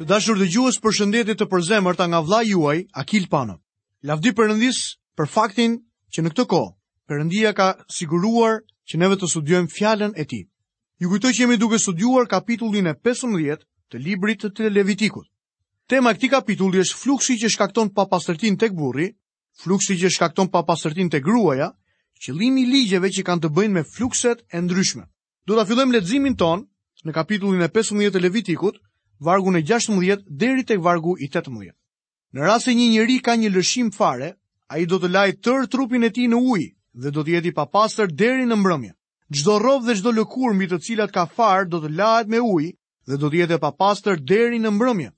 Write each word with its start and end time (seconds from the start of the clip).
Të 0.00 0.06
dashur 0.08 0.38
dhe 0.40 0.46
gjuhës 0.48 0.76
për 0.80 0.94
shëndetit 0.96 1.36
të 1.42 1.44
përzemër 1.52 1.96
të 1.98 2.04
nga 2.08 2.22
vla 2.24 2.38
juaj, 2.48 2.78
Akil 3.00 3.26
Pano. 3.32 3.58
Lavdi 4.08 4.30
përëndis 4.38 4.78
për 5.18 5.28
faktin 5.28 5.74
që 6.14 6.24
në 6.24 6.30
këtë 6.32 6.46
ko, 6.52 6.60
përëndia 7.10 7.50
ka 7.58 7.66
siguruar 7.92 8.54
që 8.88 9.00
neve 9.02 9.18
të 9.20 9.28
studiojmë 9.34 9.68
fjallën 9.74 10.14
e 10.16 10.24
ti. 10.30 10.38
Ju 11.04 11.10
kujtoj 11.12 11.34
që 11.36 11.42
jemi 11.44 11.58
duke 11.60 11.76
studiuar 11.84 12.30
kapitullin 12.32 12.86
e 12.86 12.96
15 13.04 13.60
të 13.92 14.00
librit 14.00 14.40
të 14.40 14.54
të 14.56 14.70
levitikut. 14.72 15.28
Tema 15.92 16.14
këti 16.16 16.32
kapitulli 16.32 16.80
është 16.80 16.96
fluksi 17.02 17.36
që 17.44 17.52
shkakton 17.58 17.92
pa 17.92 18.08
pasërtin 18.08 18.56
të 18.56 18.72
këburi, 18.72 19.10
fluksi 19.60 19.98
që 20.00 20.14
shkakton 20.16 20.48
pa 20.48 20.64
pasërtin 20.64 21.12
të 21.12 21.20
gruaja, 21.28 21.68
që 22.24 22.38
limi 22.40 22.64
ligjeve 22.72 23.12
që 23.20 23.26
kanë 23.28 23.44
të 23.44 23.52
bëjnë 23.52 23.76
me 23.76 23.84
flukset 23.84 24.46
e 24.48 24.64
ndryshme. 24.64 25.04
Do 25.44 25.60
të 25.60 25.68
fillojmë 25.68 25.98
ledzimin 25.98 26.40
ton 26.40 26.64
në 27.04 27.12
kapitullin 27.20 27.60
e 27.60 27.68
15 27.76 28.16
të 28.16 28.24
levitikut, 28.30 28.80
vargu 29.20 29.52
në 29.52 29.60
16 29.68 30.22
deri 30.40 30.64
tek 30.64 30.80
vargu 30.82 31.14
i 31.22 31.28
18. 31.28 31.70
Në 32.32 32.40
rast 32.46 32.64
se 32.70 32.74
një 32.78 32.86
njeri 32.94 33.18
ka 33.26 33.34
një 33.36 33.50
lëshim 33.54 33.90
fare, 33.94 34.32
ai 34.72 34.86
do 34.86 34.98
të 35.02 35.10
lajë 35.12 35.38
tërë 35.44 35.68
trupin 35.72 36.04
e 36.06 36.10
tij 36.14 36.28
në 36.30 36.38
ujë 36.50 36.68
dhe 37.04 37.10
do 37.14 37.22
të 37.22 37.36
jetë 37.36 37.50
i 37.50 37.54
papastër 37.56 38.10
deri 38.12 38.46
në 38.46 38.56
mbrëmje. 38.60 38.92
Çdo 39.34 39.58
rrobë 39.62 39.86
dhe 39.86 39.96
çdo 39.98 40.12
lëkurë 40.16 40.54
mbi 40.56 40.66
të 40.72 40.78
cilat 40.82 41.12
ka 41.14 41.24
farë, 41.36 41.68
do 41.70 41.78
të 41.82 41.90
lahet 41.98 42.28
me 42.32 42.40
ujë 42.42 42.72
dhe 43.06 43.16
do 43.22 43.30
të 43.30 43.44
jetë 43.44 43.58
i 43.58 43.62
papastër 43.62 44.18
deri 44.26 44.58
në 44.58 44.72
mbrëmje. 44.74 45.10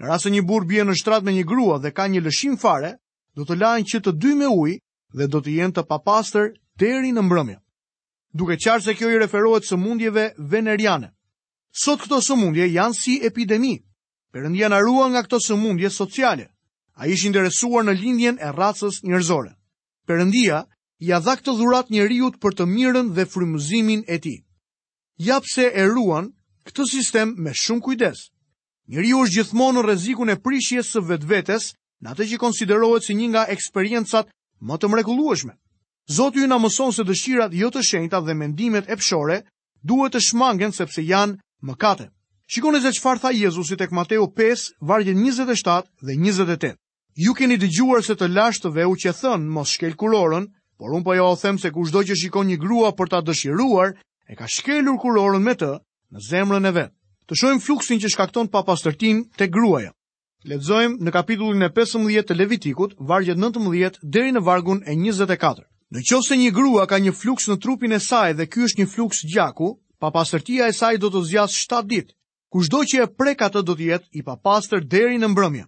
Në 0.00 0.08
rast 0.08 0.26
se 0.28 0.30
një 0.34 0.42
burr 0.48 0.66
bie 0.68 0.82
në 0.84 0.96
shtrat 1.00 1.24
me 1.24 1.32
një 1.36 1.46
grua 1.48 1.78
dhe 1.80 1.92
ka 1.96 2.08
një 2.10 2.24
lëshim 2.26 2.56
fare, 2.60 2.96
do 3.36 3.44
të 3.44 3.58
lahen 3.60 3.84
që 3.88 4.00
të 4.04 4.12
dy 4.20 4.34
me 4.40 4.48
ujë 4.50 4.78
dhe 5.16 5.26
do 5.30 5.40
të 5.40 5.54
jenë 5.60 5.76
të 5.78 5.84
papastër 5.88 6.52
deri 6.80 7.12
në 7.14 7.22
mbrëmje. 7.28 7.56
Duke 8.34 8.56
qarë 8.60 8.82
se 8.84 8.94
kjo 8.98 9.10
i 9.14 9.20
referohet 9.22 9.64
së 9.68 9.76
mundjeve 9.78 10.32
veneriane. 10.38 11.13
Sot 11.74 12.04
këto 12.04 12.20
sëmundje 12.22 12.68
janë 12.70 12.94
si 12.94 13.16
epidemi. 13.26 13.72
Perëndia 14.32 14.68
na 14.70 14.78
ruan 14.78 15.10
nga 15.12 15.24
këto 15.26 15.40
sëmundje 15.42 15.90
sociale. 15.90 16.46
Ai 16.94 17.10
ishin 17.16 17.32
interesuar 17.32 17.82
në 17.86 17.96
lindjen 17.98 18.36
e 18.38 18.52
racës 18.54 19.00
njerëzore. 19.02 19.50
Perëndia 20.06 20.60
ia 21.02 21.18
dha 21.18 21.34
këtë 21.40 21.54
dhuratë 21.58 21.92
njeriu 21.96 22.30
për 22.38 22.52
të 22.54 22.66
mirën 22.70 23.08
dhe 23.16 23.26
frymëzimin 23.26 24.04
e 24.06 24.20
tij. 24.22 24.38
Ja 25.18 25.40
pse 25.42 25.66
e 25.74 25.86
ruan 25.90 26.30
këtë 26.68 26.86
sistem 26.94 27.34
me 27.42 27.50
shumë 27.62 27.82
kujdes. 27.88 28.30
Njeriu 28.94 29.24
është 29.26 29.34
gjithmonë 29.40 29.74
në 29.82 29.82
rrezikun 29.88 30.30
e 30.30 30.38
prishjes 30.44 30.94
së 30.94 31.02
vetvetes, 31.10 31.72
në 32.00 32.12
atë 32.14 32.28
që 32.30 32.38
konsiderohet 32.38 33.02
si 33.08 33.16
një 33.18 33.28
nga 33.32 33.46
eksperiencat 33.50 34.30
më 34.62 34.74
të 34.78 34.88
mrekullueshme. 34.94 35.56
Zoti 36.06 36.38
ju 36.38 36.46
na 36.46 36.58
mëson 36.62 36.92
se 36.94 37.02
dëshirat 37.02 37.50
jo 37.52 37.72
të 37.74 37.82
shenjta 37.82 38.20
dhe 38.22 38.34
mendimet 38.34 38.86
e 38.86 38.96
pshore 39.02 39.40
duhet 39.82 40.14
të 40.14 40.20
shmangen 40.30 40.70
sepse 40.72 41.02
janë 41.10 41.40
mëkate. 41.64 42.08
Shikoni 42.52 42.80
se 42.84 42.92
çfarë 42.92 43.20
tha 43.22 43.30
Jezusi 43.32 43.76
tek 43.76 43.90
Mateu 43.92 44.28
5, 44.36 44.76
vargjet 44.80 45.16
27 45.16 45.88
dhe 46.04 46.14
28. 46.14 46.76
Ju 47.16 47.32
keni 47.38 47.56
dëgjuar 47.58 48.04
se 48.04 48.16
të 48.18 48.28
lashtëve 48.36 48.84
u 48.90 48.94
që 49.00 49.14
thën 49.16 49.48
mos 49.54 49.72
shkel 49.72 49.94
kurorën, 49.96 50.46
por 50.78 50.92
un 50.94 51.02
po 51.06 51.14
ju 51.14 51.24
u 51.24 51.36
them 51.40 51.58
se 51.58 51.70
kushdo 51.70 52.02
që 52.02 52.16
shikon 52.20 52.50
një 52.50 52.58
grua 52.60 52.90
për 52.98 53.08
ta 53.10 53.20
dëshiruar, 53.22 53.94
e 54.28 54.34
ka 54.36 54.46
shkelur 54.50 54.98
kurorën 55.00 55.42
me 55.46 55.54
të 55.54 55.70
në 56.12 56.18
zemrën 56.30 56.68
e 56.68 56.72
vet. 56.78 56.92
Të 57.26 57.36
shohim 57.40 57.60
fluksin 57.64 58.00
që 58.02 58.10
shkakton 58.12 58.50
papastërtin 58.52 59.24
te 59.38 59.46
gruaja. 59.48 59.92
Lexojmë 60.44 61.00
në 61.00 61.10
kapitullin 61.14 61.62
e 61.64 61.70
15 61.72 62.26
të 62.28 62.34
Levitikut, 62.36 62.98
vargjet 63.00 63.40
19 63.40 64.02
deri 64.04 64.34
në 64.36 64.44
vargun 64.44 64.82
e 64.84 64.92
24. 64.92 65.64
Në 65.94 66.36
një 66.42 66.50
grua 66.52 66.84
ka 66.90 66.98
një 67.00 67.12
fluks 67.14 67.48
në 67.48 67.56
trupin 67.64 67.92
e 67.92 67.98
saj 68.02 68.34
dhe 68.36 68.46
ky 68.52 68.60
është 68.68 68.80
një 68.82 68.86
fluks 68.94 69.20
gjaku, 69.34 69.70
pa 70.04 70.10
pastërtia 70.12 70.66
e 70.68 70.72
saj 70.76 70.96
do 71.00 71.08
të 71.10 71.20
zgjas 71.28 71.54
7 71.64 71.88
ditë. 71.90 72.12
Kushdo 72.52 72.82
që 72.90 72.98
e 73.04 73.08
prek 73.18 73.42
atë 73.46 73.60
do 73.66 73.74
të 73.76 73.84
jetë 73.90 74.10
i 74.18 74.22
papastër 74.26 74.82
deri 74.94 75.16
në 75.20 75.30
mbrëmje. 75.32 75.62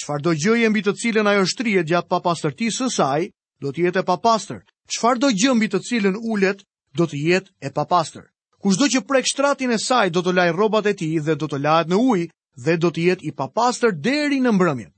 Çfarëdo 0.00 0.32
gjëje 0.42 0.70
mbi 0.72 0.82
të 0.86 0.92
cilën 1.00 1.28
ajo 1.32 1.42
shtrihet 1.52 1.86
gjatë 1.90 2.08
papastërtisë 2.12 2.76
së 2.86 2.88
saj, 2.94 3.26
do 3.62 3.70
të 3.72 3.82
jetë 3.84 4.00
e 4.02 4.06
papastër. 4.10 4.62
Çfarëdo 4.92 5.28
gjë 5.40 5.52
mbi 5.56 5.68
të 5.72 5.80
cilën 5.88 6.16
ulet, 6.32 6.62
do 6.98 7.04
të 7.08 7.20
jetë 7.26 7.52
e 7.68 7.72
papastër. 7.76 8.24
Kushdo 8.64 8.88
që 8.94 9.02
prek 9.10 9.28
shtratin 9.28 9.72
e 9.76 9.78
saj 9.88 10.08
do 10.14 10.22
të 10.24 10.32
lajë 10.38 10.56
rrobat 10.56 10.88
e 10.92 10.94
tij 11.02 11.20
dhe 11.26 11.36
do 11.42 11.46
të 11.48 11.60
lahet 11.66 11.92
në 11.92 11.98
ujë 12.10 12.26
dhe 12.64 12.74
do 12.84 12.90
të 12.92 13.00
jetë 13.10 13.26
i 13.28 13.34
papastër 13.40 13.92
deri 14.06 14.40
në 14.40 14.54
mbrëmje. 14.56 14.88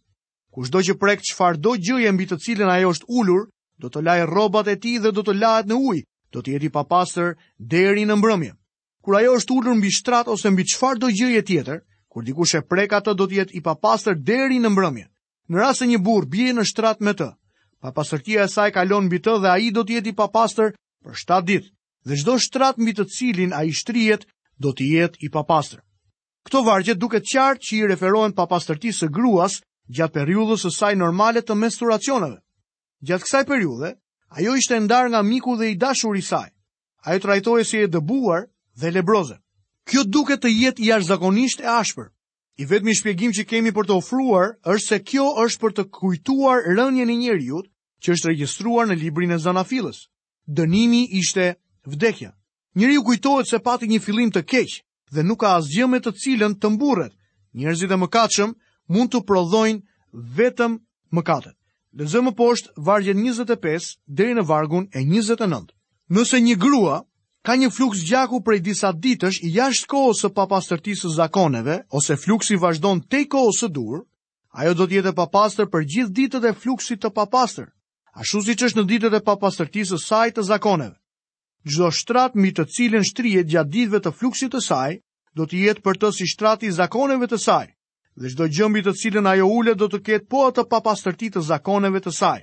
Kushdo 0.54 0.82
që 0.86 0.98
prek 1.02 1.26
çfarëdo 1.26 1.74
gjëje 1.86 2.12
mbi 2.14 2.30
të 2.30 2.38
cilën 2.46 2.70
ajo 2.76 2.94
është 2.94 3.10
ulur, 3.18 3.42
do 3.82 3.90
të 3.90 4.04
lajë 4.06 4.30
rrobat 4.30 4.70
e 4.74 4.78
tij 4.82 5.00
dhe 5.02 5.12
do 5.16 5.26
të 5.26 5.34
lahet 5.42 5.66
në 5.66 5.76
ujë, 5.90 6.06
do 6.32 6.38
të 6.42 6.56
jetë 6.56 6.68
i 6.70 6.74
papastër 6.78 7.36
deri 7.58 8.06
në 8.08 8.16
mbrëmje 8.18 8.52
kur 9.04 9.16
ajo 9.18 9.34
është 9.38 9.54
ulur 9.56 9.76
mbi 9.78 9.90
shtrat 9.94 10.28
ose 10.32 10.50
mbi 10.50 10.64
çfarë 10.72 10.98
do 11.02 11.08
gjëje 11.14 11.42
tjetër, 11.46 11.80
kur 12.10 12.24
dikush 12.26 12.54
e 12.58 12.62
prek 12.66 12.92
atë 12.98 13.14
do 13.18 13.26
të 13.28 13.38
jetë 13.40 13.56
i 13.58 13.62
papastër 13.62 14.18
deri 14.30 14.58
në 14.58 14.72
mbrëmje. 14.74 15.06
Në 15.48 15.58
rast 15.60 15.82
se 15.82 15.86
një 15.86 15.98
burr 16.06 16.26
bie 16.32 16.52
në 16.52 16.64
shtrat 16.72 17.00
me 17.06 17.14
të, 17.16 17.28
papastërtia 17.80 18.44
e 18.44 18.50
saj 18.54 18.70
kalon 18.74 19.06
mbi 19.06 19.18
të 19.22 19.36
dhe 19.44 19.50
ai 19.52 19.70
do 19.72 19.84
të 19.86 19.98
jetë 19.98 20.12
i 20.12 20.16
papastër 20.20 20.74
për 21.06 21.14
7 21.22 21.46
ditë. 21.50 21.70
Dhe 22.08 22.16
çdo 22.22 22.34
shtrat 22.38 22.78
mbi 22.82 22.92
të 22.98 23.04
cilin 23.14 23.52
ai 23.54 23.70
shtrihet 23.80 24.26
do 24.58 24.72
të 24.74 24.88
jetë 24.94 25.22
i 25.26 25.30
papastër. 25.38 25.80
Kto 26.46 26.64
vargje 26.66 26.94
duket 26.94 27.24
qartë 27.30 27.64
që 27.66 27.76
i 27.78 27.86
referohen 27.92 28.34
papastërtisë 28.36 28.98
së 29.06 29.08
gruas 29.14 29.60
gjatë 29.96 30.16
periudhës 30.18 30.66
së 30.66 30.72
saj 30.78 30.94
normale 31.00 31.40
të 31.44 31.54
menstruacioneve. 31.56 32.40
Gjatë 33.08 33.24
kësaj 33.24 33.44
periudhe, 33.50 33.94
ajo 34.36 34.54
ishte 34.58 34.80
ndarë 34.84 35.12
nga 35.12 35.22
miku 35.30 35.56
dhe 35.60 35.70
i 35.72 35.76
dashuri 35.84 36.18
i 36.24 36.28
saj. 36.30 36.50
Ajo 37.08 37.20
trajtohej 37.24 37.64
si 37.64 37.82
e 37.82 37.88
dëbuar 37.88 38.46
dhe 38.80 38.90
lebroze. 38.94 39.38
Kjo 39.88 40.02
duke 40.06 40.36
të 40.38 40.48
jetë 40.52 40.84
jashtëzakonisht 40.86 41.62
e 41.64 41.68
ashpër. 41.80 42.08
I 42.60 42.66
vetëmi 42.66 42.94
shpjegim 42.98 43.32
që 43.36 43.44
kemi 43.46 43.70
për 43.76 43.86
të 43.88 43.96
ofruar 44.00 44.48
është 44.72 44.86
se 44.88 44.98
kjo 45.08 45.26
është 45.44 45.60
për 45.62 45.74
të 45.76 45.84
kujtuar 45.98 46.64
rënjën 46.78 47.10
e 47.10 47.16
njerëzit 47.22 47.68
që 48.02 48.14
është 48.14 48.28
regjistruar 48.32 48.88
në 48.90 48.98
librin 49.02 49.34
e 49.34 49.38
Zanafillës. 49.38 50.00
Dënimi 50.58 51.04
ishte 51.20 51.52
vdekja. 51.86 52.32
Njeriu 52.74 53.04
kujtohet 53.06 53.46
se 53.48 53.58
pati 53.58 53.86
një 53.90 54.00
fillim 54.04 54.30
të 54.34 54.42
keq 54.50 54.82
dhe 55.14 55.22
nuk 55.24 55.40
ka 55.42 55.54
asgjë 55.58 55.86
me 55.90 55.98
të 56.02 56.12
cilën 56.20 56.58
të 56.58 56.70
mburret. 56.74 57.14
Njerëzit 57.58 57.94
e 57.94 57.98
mëkatshëm 58.02 58.52
mund 58.92 59.10
të 59.12 59.22
prodhojnë 59.26 59.80
vetëm 60.38 60.78
mëkatet. 61.14 61.54
Lezëm 61.98 62.28
më 62.28 62.32
poshtë 62.38 62.74
vargjen 62.86 63.22
25 63.22 63.96
deri 64.06 64.34
në 64.36 64.44
vargun 64.46 64.90
e 64.94 65.00
29. 65.02 65.62
Nëse 66.14 66.38
një 66.40 66.56
grua 66.60 67.00
ka 67.46 67.54
një 67.56 67.68
fluks 67.74 68.00
gjaku 68.08 68.40
prej 68.44 68.58
disa 68.66 68.90
ditësh 68.92 69.40
jashtë 69.44 69.88
kohës 69.92 70.22
së 70.24 70.30
papastërtisë 70.34 71.04
së 71.06 71.10
zakoneve, 71.16 71.78
ose 71.94 72.16
fluksi 72.18 72.56
vazhdon 72.58 73.02
tek 73.10 73.28
kohës 73.32 73.60
së 73.62 73.68
dur, 73.72 74.02
ajo 74.54 74.74
do 74.74 74.86
të 74.88 74.98
jetë 74.98 75.12
papastër 75.18 75.68
për 75.70 75.84
gjithë 75.94 76.14
ditët 76.18 76.44
e 76.50 76.54
fluksit 76.62 77.02
të 77.02 77.12
papastër, 77.20 77.68
ashtu 78.18 78.42
siç 78.48 78.64
është 78.68 78.80
në 78.82 78.86
ditët 78.92 79.16
e 79.16 79.22
papastërtisë 79.28 79.96
së 79.96 80.02
saj 80.06 80.30
të 80.38 80.46
zakoneve. 80.50 80.96
Çdo 81.68 81.90
shtrat 81.92 82.34
mbi 82.38 82.50
të 82.54 82.64
cilën 82.74 83.04
shtrihet 83.04 83.46
gjatë 83.50 83.70
ditëve 83.74 84.00
të 84.00 84.12
fluksit 84.18 84.52
të 84.54 84.60
saj, 84.66 84.98
do 85.36 85.46
të 85.46 85.62
jetë 85.62 85.82
për 85.84 85.98
të 86.00 86.10
si 86.18 86.26
shtrati 86.30 86.66
i 86.66 86.72
zakoneve 86.74 87.28
të 87.30 87.38
saj. 87.42 87.66
Dhe 88.18 88.32
çdo 88.32 88.46
gjë 88.56 88.68
mbi 88.70 88.82
të 88.86 88.94
cilën 89.00 89.26
ajo 89.32 89.46
ulet 89.58 89.78
do 89.78 89.86
të 89.92 90.00
ketë 90.08 90.28
po 90.32 90.46
atë 90.48 90.64
papastërti 90.72 91.28
të 91.36 91.42
zakoneve 91.50 92.00
të 92.02 92.12
saj. 92.18 92.40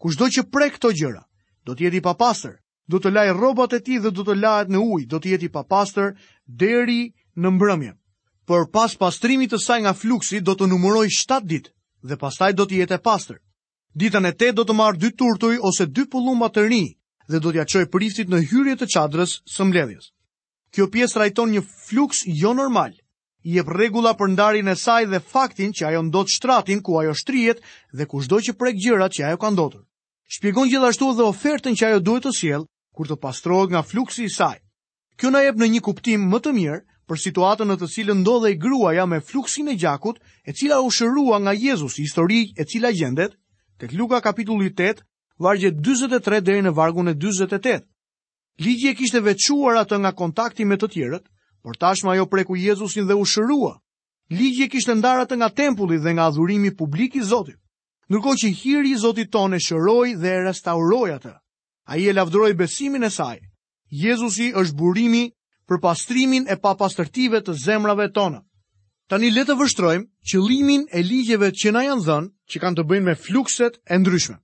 Kushdo 0.00 0.28
që 0.36 0.46
prek 0.52 0.78
këto 0.78 0.92
gjëra, 1.00 1.20
do 1.66 1.74
të 1.74 1.88
jetë 1.88 2.00
i 2.00 2.04
papastër 2.06 2.56
do 2.92 2.98
të 3.00 3.10
lajë 3.16 3.34
robat 3.40 3.74
e 3.76 3.80
ti 3.86 3.96
dhe 4.04 4.10
do 4.16 4.24
të 4.26 4.34
lajët 4.44 4.72
në 4.74 4.80
ujë, 4.84 5.06
do 5.12 5.18
të 5.20 5.30
jeti 5.34 5.48
pa 5.54 5.62
pastër 5.74 6.12
deri 6.62 7.06
në 7.40 7.54
mbrëmje. 7.56 7.92
Por 8.48 8.66
pas 8.74 8.96
pastrimit 9.00 9.52
të 9.52 9.60
saj 9.66 9.80
nga 9.84 9.94
fluksi, 9.96 10.40
do 10.46 10.52
të 10.58 10.68
numëroj 10.72 11.08
7 11.14 11.48
ditë 11.52 11.72
dhe 12.10 12.18
pastaj 12.20 12.50
do 12.58 12.66
të 12.66 12.80
jetë 12.82 12.98
pastër. 13.06 13.38
Ditën 13.98 14.26
e 14.28 14.32
te 14.40 14.50
do 14.56 14.64
të 14.66 14.74
marrë 14.76 15.00
dy 15.02 15.12
turtuj 15.20 15.56
ose 15.68 15.86
dy 15.86 16.04
pullumba 16.12 16.48
të 16.52 16.64
rinj 16.70 16.90
dhe 17.30 17.38
do 17.44 17.52
t'ja 17.52 17.64
çojë 17.72 17.90
priftit 17.92 18.28
në 18.32 18.40
hyrje 18.50 18.76
të 18.80 18.88
çadrës 18.94 19.38
së 19.54 19.66
mbledhjes. 19.68 20.10
Kjo 20.72 20.86
pjesë 20.92 21.18
rajton 21.20 21.52
një 21.52 21.62
fluks 21.86 22.24
jo 22.42 22.52
normal. 22.56 22.92
I 23.44 23.56
jep 23.58 23.70
rregulla 23.76 24.12
për 24.18 24.30
ndarjen 24.34 24.68
e 24.70 24.76
saj 24.78 25.06
dhe 25.12 25.20
faktin 25.32 25.72
që 25.78 25.86
ajo 25.88 26.02
ndot 26.08 26.28
shtratin 26.30 26.80
ku 26.82 26.98
ajo 27.00 27.14
shtrihet 27.18 27.62
dhe 27.92 28.06
shdoj 28.06 28.40
që 28.48 28.52
prek 28.60 28.76
gjërat 28.84 29.16
që 29.16 29.24
ajo 29.28 29.38
ka 29.42 29.50
ndotur. 29.50 29.82
Shpjegon 30.32 30.70
gjithashtu 30.72 31.10
dhe 31.18 31.26
ofertën 31.32 31.76
që 31.78 31.84
ajo 31.88 32.00
duhet 32.00 32.24
të 32.28 32.32
sjellë 32.38 32.66
kur 32.92 33.08
të 33.08 33.16
pastrohet 33.20 33.72
nga 33.72 33.82
fluksi 33.82 34.26
i 34.26 34.30
saj. 34.30 34.58
Kjo 35.16 35.30
na 35.32 35.40
jep 35.44 35.58
në 35.60 35.68
një 35.74 35.80
kuptim 35.84 36.24
më 36.28 36.40
të 36.44 36.52
mirë 36.56 36.78
për 37.08 37.20
situatën 37.24 37.68
në 37.68 37.76
të 37.80 37.88
cilën 37.94 38.20
ndodhej 38.22 38.54
gruaja 38.62 39.06
me 39.10 39.20
fluksin 39.20 39.68
e 39.72 39.76
gjakut, 39.80 40.18
e 40.48 40.52
cila 40.52 40.78
u 40.84 40.90
shërua 40.92 41.38
nga 41.44 41.52
Jezusi, 41.52 42.04
histori 42.04 42.40
e 42.56 42.64
cila 42.64 42.92
gjendet 42.94 43.34
tek 43.80 43.92
Luka 43.98 44.20
kapitulli 44.22 44.70
8, 44.70 45.00
vargje 45.42 45.72
43 45.74 46.40
deri 46.40 46.62
në 46.62 46.72
vargun 46.76 47.08
e 47.10 47.14
48. 47.16 47.80
Ligji 48.62 48.90
e 48.90 48.94
kishte 48.94 49.20
veçuar 49.24 49.80
atë 49.82 49.98
nga 50.04 50.12
kontakti 50.14 50.64
me 50.64 50.76
të 50.78 50.88
tjerët, 50.94 51.24
por 51.62 51.76
tashmë 51.80 52.12
ajo 52.14 52.26
preku 52.30 52.54
Jezusin 52.56 53.08
dhe 53.08 53.16
u 53.18 53.24
shërua. 53.26 53.74
Ligji 54.30 54.68
e 54.68 54.68
kishte 54.70 54.94
ndarë 54.94 55.26
atë 55.26 55.40
nga 55.40 55.50
tempulli 55.50 55.98
dhe 55.98 56.14
nga 56.14 56.28
adhurimi 56.30 56.70
publik 56.78 57.16
i 57.18 57.24
Zotit. 57.26 57.58
Ndërkohë 58.08 58.38
që 58.44 58.54
hiri 58.62 58.94
i 58.94 58.98
Zotit 59.02 59.32
tonë 59.34 59.58
shëroi 59.66 60.14
dhe 60.20 60.28
e 60.30 60.42
restauroi 60.46 61.16
atë. 61.18 61.32
A 61.84 61.96
i 61.96 62.06
e 62.08 62.12
lavdroj 62.12 62.52
besimin 62.54 63.02
e 63.04 63.10
saj. 63.10 63.38
Jezusi 63.90 64.52
është 64.56 64.76
burimi 64.78 65.22
për 65.68 65.80
pastrimin 65.82 66.46
e 66.50 66.56
papastërtive 66.58 67.40
të 67.44 67.54
zemrave 67.64 68.06
tona. 68.16 68.40
Tani 69.12 69.30
le 69.34 69.42
të 69.44 69.56
vështrojmë 69.58 70.06
qëllimin 70.30 70.86
e 70.96 71.02
ligjeve 71.04 71.50
që 71.52 71.72
na 71.74 71.82
janë 71.88 72.04
dhënë, 72.06 72.28
që 72.50 72.62
kanë 72.62 72.78
të 72.78 72.84
bëjnë 72.90 73.06
me 73.10 73.14
flukset 73.24 73.76
e 73.92 73.98
ndryshme. 74.00 74.38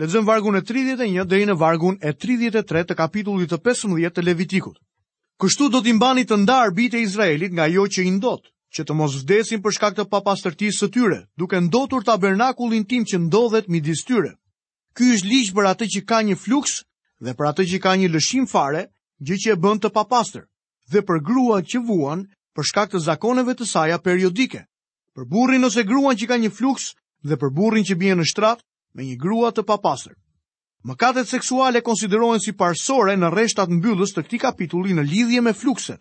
Lexojmë 0.00 0.26
vargun 0.30 0.56
e 0.56 0.62
31 0.70 1.26
deri 1.32 1.48
në 1.50 1.58
vargun 1.60 1.98
e 2.00 2.12
33 2.24 2.84
të 2.90 2.96
kapitullit 3.02 3.50
të 3.52 3.58
15 3.68 4.14
të 4.16 4.24
Levitikut. 4.30 4.78
Kështu 5.40 5.68
do 5.74 5.82
t'i 5.84 5.92
mbani 5.96 6.24
të 6.28 6.40
ndarë 6.46 6.74
bitë 6.78 7.00
e 7.00 7.02
Izraelit 7.08 7.52
nga 7.56 7.66
jo 7.68 7.84
që 7.88 8.06
i 8.06 8.10
ndot, 8.16 8.46
që 8.76 8.84
të 8.86 8.94
mos 9.00 9.16
vdesin 9.24 9.60
për 9.64 9.76
shkak 9.76 9.96
të 9.98 10.08
papastërtisë 10.12 10.80
së 10.84 10.90
tyre, 10.96 11.20
duke 11.36 11.60
ndotur 11.66 12.04
tabernakullin 12.08 12.86
tim 12.88 13.04
që 13.10 13.20
ndodhet 13.26 13.68
midis 13.68 14.04
tyre 14.08 14.36
ky 15.00 15.08
është 15.16 15.28
ligj 15.32 15.46
për 15.56 15.66
atë 15.72 15.86
që 15.92 16.00
ka 16.04 16.16
një 16.28 16.34
fluks 16.36 16.72
dhe 17.24 17.32
për 17.36 17.46
atë 17.50 17.64
që 17.70 17.78
ka 17.84 17.92
një 18.00 18.08
lëshim 18.12 18.44
fare, 18.48 18.82
gjë 19.24 19.36
që 19.42 19.54
e 19.54 19.58
bën 19.64 19.78
të 19.80 19.90
papastër. 19.96 20.42
Dhe 20.92 21.00
për 21.08 21.22
grua 21.24 21.62
që 21.70 21.80
vuan 21.88 22.26
për 22.52 22.68
shkak 22.68 22.92
të 22.92 23.00
zakoneve 23.06 23.54
të 23.56 23.68
saj 23.70 23.96
periodike. 24.04 24.66
Për 25.16 25.24
burrin 25.32 25.64
ose 25.64 25.86
gruan 25.88 26.18
që 26.20 26.26
ka 26.28 26.36
një 26.42 26.50
fluks 26.58 26.90
dhe 27.24 27.40
për 27.40 27.52
burrin 27.56 27.86
që 27.88 27.96
bie 28.00 28.12
në 28.18 28.28
shtrat 28.28 28.60
me 28.94 29.08
një 29.08 29.16
grua 29.24 29.52
të 29.56 29.64
papastër. 29.72 30.16
Mëkatet 30.88 31.28
seksuale 31.32 31.80
konsiderohen 31.84 32.40
si 32.44 32.52
parsore 32.56 33.16
në 33.16 33.32
rreshtat 33.32 33.72
mbyllës 33.72 34.12
të 34.14 34.26
këtij 34.28 34.42
kapitulli 34.46 34.92
në 34.96 35.04
lidhje 35.10 35.40
me 35.44 35.56
flukset. 35.56 36.00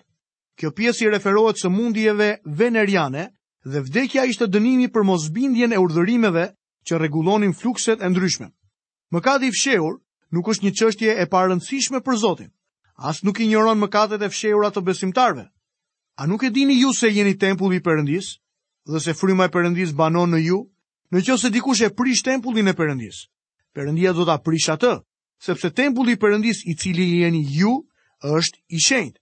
Kjo 0.59 0.73
pjesë 0.75 1.05
i 1.05 1.11
referohet 1.15 1.59
sëmundjeve 1.63 2.29
veneriane 2.61 3.25
dhe 3.63 3.79
vdekja 3.87 4.25
ishte 4.27 4.47
dënimi 4.51 4.91
për 4.91 5.07
mosbindjen 5.07 5.71
e 5.75 5.79
urdhërimeve 5.87 6.47
që 6.87 6.97
rregullonin 6.99 7.55
flukset 7.55 8.03
e 8.03 8.09
ndryshme. 8.09 8.49
Mëkati 9.15 9.47
i 9.49 9.53
fshehur 9.53 9.93
nuk 10.35 10.49
është 10.53 10.65
një 10.65 10.71
çështje 10.79 11.13
e 11.21 11.25
parëndësishme 11.29 12.01
për 12.07 12.15
Zotin. 12.23 12.49
As 13.09 13.21
nuk 13.27 13.39
i 13.39 13.47
njohron 13.51 13.79
mëkatet 13.83 14.21
e 14.21 14.29
fshehura 14.33 14.69
të 14.73 14.83
besimtarëve. 14.89 15.45
A 16.21 16.27
nuk 16.29 16.43
e 16.43 16.51
dini 16.57 16.75
ju 16.81 16.91
se 16.97 17.07
jeni 17.15 17.33
tempulli 17.43 17.79
i 17.79 17.81
Perëndisë 17.87 18.37
dhe 18.93 18.99
se 19.05 19.15
fryma 19.21 19.47
e 19.49 19.53
Perëndisë 19.55 19.95
banon 20.01 20.29
në 20.35 20.41
ju? 20.45 20.59
Në 21.13 21.23
qoftë 21.25 21.37
se 21.43 21.49
dikush 21.55 21.83
e 21.87 21.93
prish 22.01 22.21
tempullin 22.27 22.67
e 22.67 22.75
Perëndisë, 22.81 23.25
Perëndia 23.75 24.13
do 24.19 24.25
ta 24.29 24.35
prish 24.49 24.67
atë, 24.75 24.93
sepse 25.47 25.71
tempulli 25.79 26.17
i 26.17 26.19
Perëndisë 26.25 26.67
i 26.67 26.75
cili 26.83 27.07
jeni 27.23 27.41
ju 27.55 27.71
është 28.41 28.61
i 28.77 28.83
shenjtë. 28.87 29.19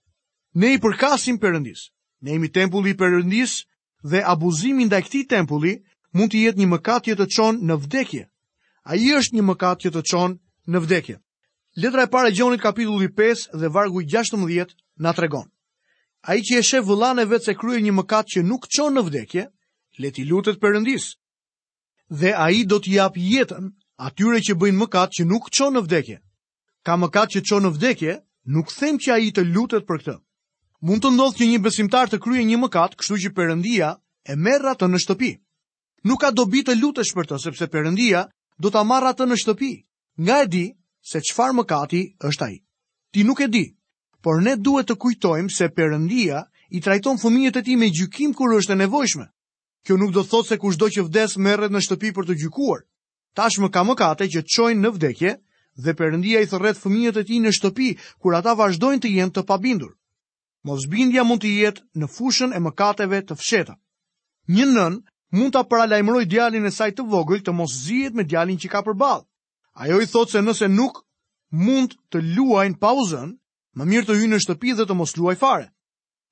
Ne 0.60 0.72
i 0.76 0.80
përkasim 0.84 1.38
Perëndisë. 1.44 1.88
Ne 2.26 2.34
jemi 2.36 2.50
tempulli 2.58 2.92
i 2.92 2.98
Perëndisë 3.04 4.12
dhe 4.12 4.24
abuzimi 4.34 4.90
ndaj 4.90 5.02
këtij 5.08 5.28
tempulli 5.34 5.78
mund 6.12 6.34
të 6.34 6.44
jetë 6.48 6.58
një 6.64 6.68
mëkat 6.74 7.08
që 7.08 7.16
të 7.22 7.28
çon 7.36 7.62
në 7.70 7.78
vdekje. 7.86 8.26
A 8.88 8.96
i 8.96 9.04
është 9.18 9.36
një 9.36 9.42
mëkat 9.50 9.82
që 9.84 9.90
të 9.94 10.02
qonë 10.10 10.72
në 10.72 10.80
vdekje. 10.84 11.16
Letra 11.84 12.06
e 12.06 12.10
pare 12.12 12.30
gjonit 12.32 12.62
kapitulli 12.62 13.10
5 13.18 13.58
dhe 13.60 13.68
vargu 13.74 14.00
16 14.12 14.72
na 15.04 15.12
tregon. 15.12 15.44
A 16.24 16.34
i 16.34 16.40
që 16.42 16.58
e 16.58 16.64
shë 16.64 16.80
vëllane 16.88 17.26
vetë 17.28 17.50
se 17.50 17.80
një 17.84 17.92
mëkat 17.98 18.30
që 18.34 18.42
nuk 18.48 18.64
qonë 18.76 18.96
në 18.96 19.02
vdekje, 19.08 19.44
leti 20.00 20.24
lutet 20.30 20.56
përëndis. 20.62 21.06
Dhe 22.20 22.32
a 22.32 22.46
i 22.56 22.64
do 22.64 22.78
t'i 22.80 22.94
jap 22.96 23.16
jetën 23.20 23.68
atyre 24.08 24.40
që 24.40 24.54
bëjnë 24.56 24.78
mëkat 24.80 25.12
që 25.18 25.24
nuk 25.28 25.50
qonë 25.52 25.74
në 25.76 25.84
vdekje. 25.84 26.16
Ka 26.86 26.96
mëkat 26.96 27.28
që 27.34 27.44
qonë 27.50 27.66
në 27.68 27.74
vdekje, 27.76 28.14
nuk 28.56 28.72
them 28.72 28.96
që 28.98 29.12
a 29.12 29.18
i 29.20 29.28
të 29.36 29.44
lutet 29.52 29.84
për 29.86 29.98
këtë. 30.00 30.16
Mund 30.88 31.04
të 31.04 31.12
ndodhë 31.12 31.38
që 31.38 31.44
një 31.52 31.60
besimtar 31.68 32.08
të 32.08 32.22
kryë 32.24 32.48
një 32.48 32.56
mëkat, 32.64 32.96
kështu 32.96 33.20
që 33.26 33.34
përëndia 33.36 33.92
e 34.32 34.36
merra 34.40 34.72
të 34.80 34.88
në 34.88 34.98
shtëpi. 35.04 35.32
Nuk 36.08 36.22
ka 36.24 36.30
dobi 36.32 36.62
të 36.64 36.78
lutesh 36.80 37.12
për 37.12 37.28
të, 37.28 37.40
sepse 37.44 37.68
përëndia 37.68 38.24
do 38.58 38.70
ta 38.74 38.82
marr 38.84 39.08
atë 39.12 39.26
në 39.30 39.36
shtëpi, 39.42 39.72
nga 40.24 40.40
e 40.42 40.46
di 40.52 40.64
se 41.06 41.22
çfarë 41.22 41.54
mëkati 41.60 42.00
është 42.28 42.44
ai. 42.48 42.56
Ti 43.14 43.22
nuk 43.24 43.40
e 43.40 43.48
di, 43.48 43.64
por 44.22 44.42
ne 44.42 44.56
duhet 44.58 44.90
të 44.90 44.96
kujtojmë 45.00 45.52
se 45.54 45.70
Perëndia 45.70 46.42
i 46.76 46.82
trajton 46.84 47.20
fëmijët 47.22 47.60
e 47.60 47.64
tij 47.64 47.76
me 47.78 47.88
gjykim 47.94 48.34
kur 48.34 48.56
është 48.58 48.74
e 48.74 48.80
nevojshme. 48.82 49.26
Kjo 49.86 49.96
nuk 49.96 50.12
do 50.12 50.24
thotë 50.26 50.48
se 50.50 50.58
kushdo 50.60 50.88
që 50.90 51.06
vdes 51.06 51.36
merret 51.38 51.72
në 51.72 51.80
shtëpi 51.86 52.10
për 52.16 52.26
të 52.28 52.38
gjykuar. 52.42 52.82
Tashmë 53.38 53.70
ka 53.70 53.84
mëkate 53.86 54.26
që 54.28 54.42
çojnë 54.54 54.82
në 54.82 54.90
vdekje 54.96 55.32
dhe 55.84 55.94
Perëndia 55.94 56.42
i 56.42 56.50
thërret 56.50 56.80
fëmijët 56.82 57.22
e 57.22 57.24
tij 57.28 57.38
në 57.40 57.54
shtëpi 57.54 57.90
kur 58.18 58.34
ata 58.34 58.56
vazhdojnë 58.58 59.02
të 59.04 59.14
jenë 59.16 59.34
të 59.38 59.46
pabindur. 59.48 59.94
Mosbindja 60.66 61.22
mund 61.24 61.40
të 61.46 61.54
jetë 61.60 61.84
në 62.02 62.06
fushën 62.10 62.50
e 62.52 62.58
mëkateve 62.60 63.22
të 63.30 63.34
fsheta. 63.38 63.78
Një 64.50 64.66
nën 64.74 64.94
mund 65.30 65.52
ta 65.52 65.62
paralajmëroj 65.64 66.24
djalin 66.30 66.66
e 66.68 66.72
saj 66.72 66.90
të 66.96 67.04
vogël 67.10 67.42
të 67.44 67.52
mos 67.52 67.72
zihet 67.84 68.14
me 68.16 68.24
djalin 68.24 68.58
që 68.58 68.70
ka 68.72 68.80
përball. 68.84 69.24
Ajo 69.74 70.00
i 70.00 70.06
thotë 70.08 70.32
se 70.38 70.42
nëse 70.42 70.68
nuk 70.72 71.02
mund 71.52 71.96
të 72.10 72.22
luajnë 72.34 72.78
pa 72.80 72.92
u 72.96 73.04
më 73.78 73.84
mirë 73.84 74.06
të 74.08 74.14
hyjnë 74.18 74.34
në 74.34 74.42
shtëpi 74.42 74.72
dhe 74.74 74.84
të 74.88 74.94
mos 74.94 75.12
luaj 75.16 75.36
fare. 75.38 75.68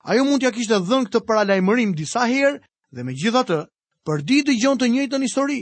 Ajo 0.03 0.23
mund 0.25 0.39
t'ia 0.41 0.49
ja 0.49 0.51
kishte 0.55 0.73
dhënë 0.83 1.05
këtë 1.07 1.25
paralajmërim 1.27 1.93
disa 1.95 2.25
herë 2.27 2.59
dhe 2.91 3.03
megjithatë, 3.07 3.59
për 4.03 4.21
ditë 4.27 4.51
dëgjon 4.51 4.79
të 4.79 4.87
njëjtën 4.91 5.21
histori. 5.23 5.61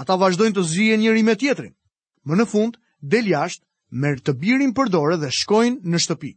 Ata 0.00 0.16
vazhdojnë 0.16 0.54
të 0.56 0.62
zihen 0.64 1.00
njëri 1.04 1.22
me 1.24 1.34
tjetrin. 1.36 1.74
Më 2.24 2.40
në 2.40 2.46
fund, 2.48 2.78
del 3.00 3.28
jashtë, 3.28 3.64
merr 3.90 4.20
të 4.24 4.32
birin 4.40 4.72
për 4.72 4.88
dorë 4.92 5.20
dhe 5.20 5.30
shkojnë 5.32 5.84
në 5.84 5.98
shtëpi. 6.00 6.32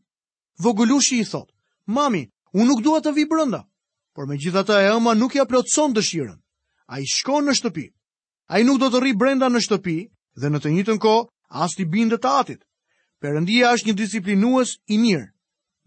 Vogulushi 0.59 1.19
i 1.19 1.25
thotë: 1.27 1.53
"Mami, 1.87 2.27
unë 2.53 2.67
nuk 2.67 2.83
dua 2.83 2.99
të 2.99 3.15
vi 3.15 3.23
brenda." 3.25 3.63
por 4.19 4.27
me 4.27 4.36
gjitha 4.36 4.66
ta 4.68 4.75
e 4.83 4.88
ëma 4.92 5.13
nuk 5.16 5.38
ja 5.38 5.45
plotëson 5.48 5.94
dëshiren. 5.95 6.36
A 6.92 6.98
i 7.00 7.06
shko 7.07 7.38
në 7.39 7.54
shtëpi, 7.56 7.86
a 8.51 8.60
i 8.60 8.66
nuk 8.68 8.75
do 8.81 8.89
të 8.92 9.00
rri 9.00 9.13
brenda 9.16 9.48
në 9.48 9.62
shtëpi, 9.63 9.95
dhe 10.44 10.48
në 10.51 10.60
të 10.60 10.71
njëtën 10.74 10.98
ko, 11.00 11.13
as 11.63 11.71
t'i 11.71 11.86
bindë 11.88 12.18
të 12.19 12.31
atit. 12.42 12.60
Perëndia 13.24 13.69
është 13.71 13.88
një 13.88 13.94
disiplinues 13.95 14.74
i 14.92 14.98
mirë, 15.00 15.30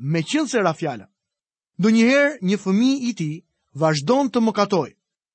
me 0.09 0.23
qëllë 0.25 0.49
se 0.49 0.63
rafjala. 0.65 1.11
Do 1.77 1.93
njëherë 1.93 2.39
një 2.41 2.57
fëmi 2.63 2.91
i 3.11 3.13
ti 3.21 3.29
vazhdon 3.77 4.31
të 4.33 4.41
mëkatoj, 4.47 4.91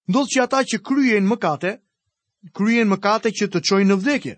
ndodhë 0.10 0.32
që 0.34 0.40
ata 0.48 0.60
që 0.72 0.80
kryen 0.88 1.30
mëkate, 1.30 1.72
kryen 2.58 2.90
mëkate 2.90 3.30
që 3.30 3.46
të 3.54 3.62
qoj 3.68 3.84
në 3.86 4.00
vdekje, 4.02 4.36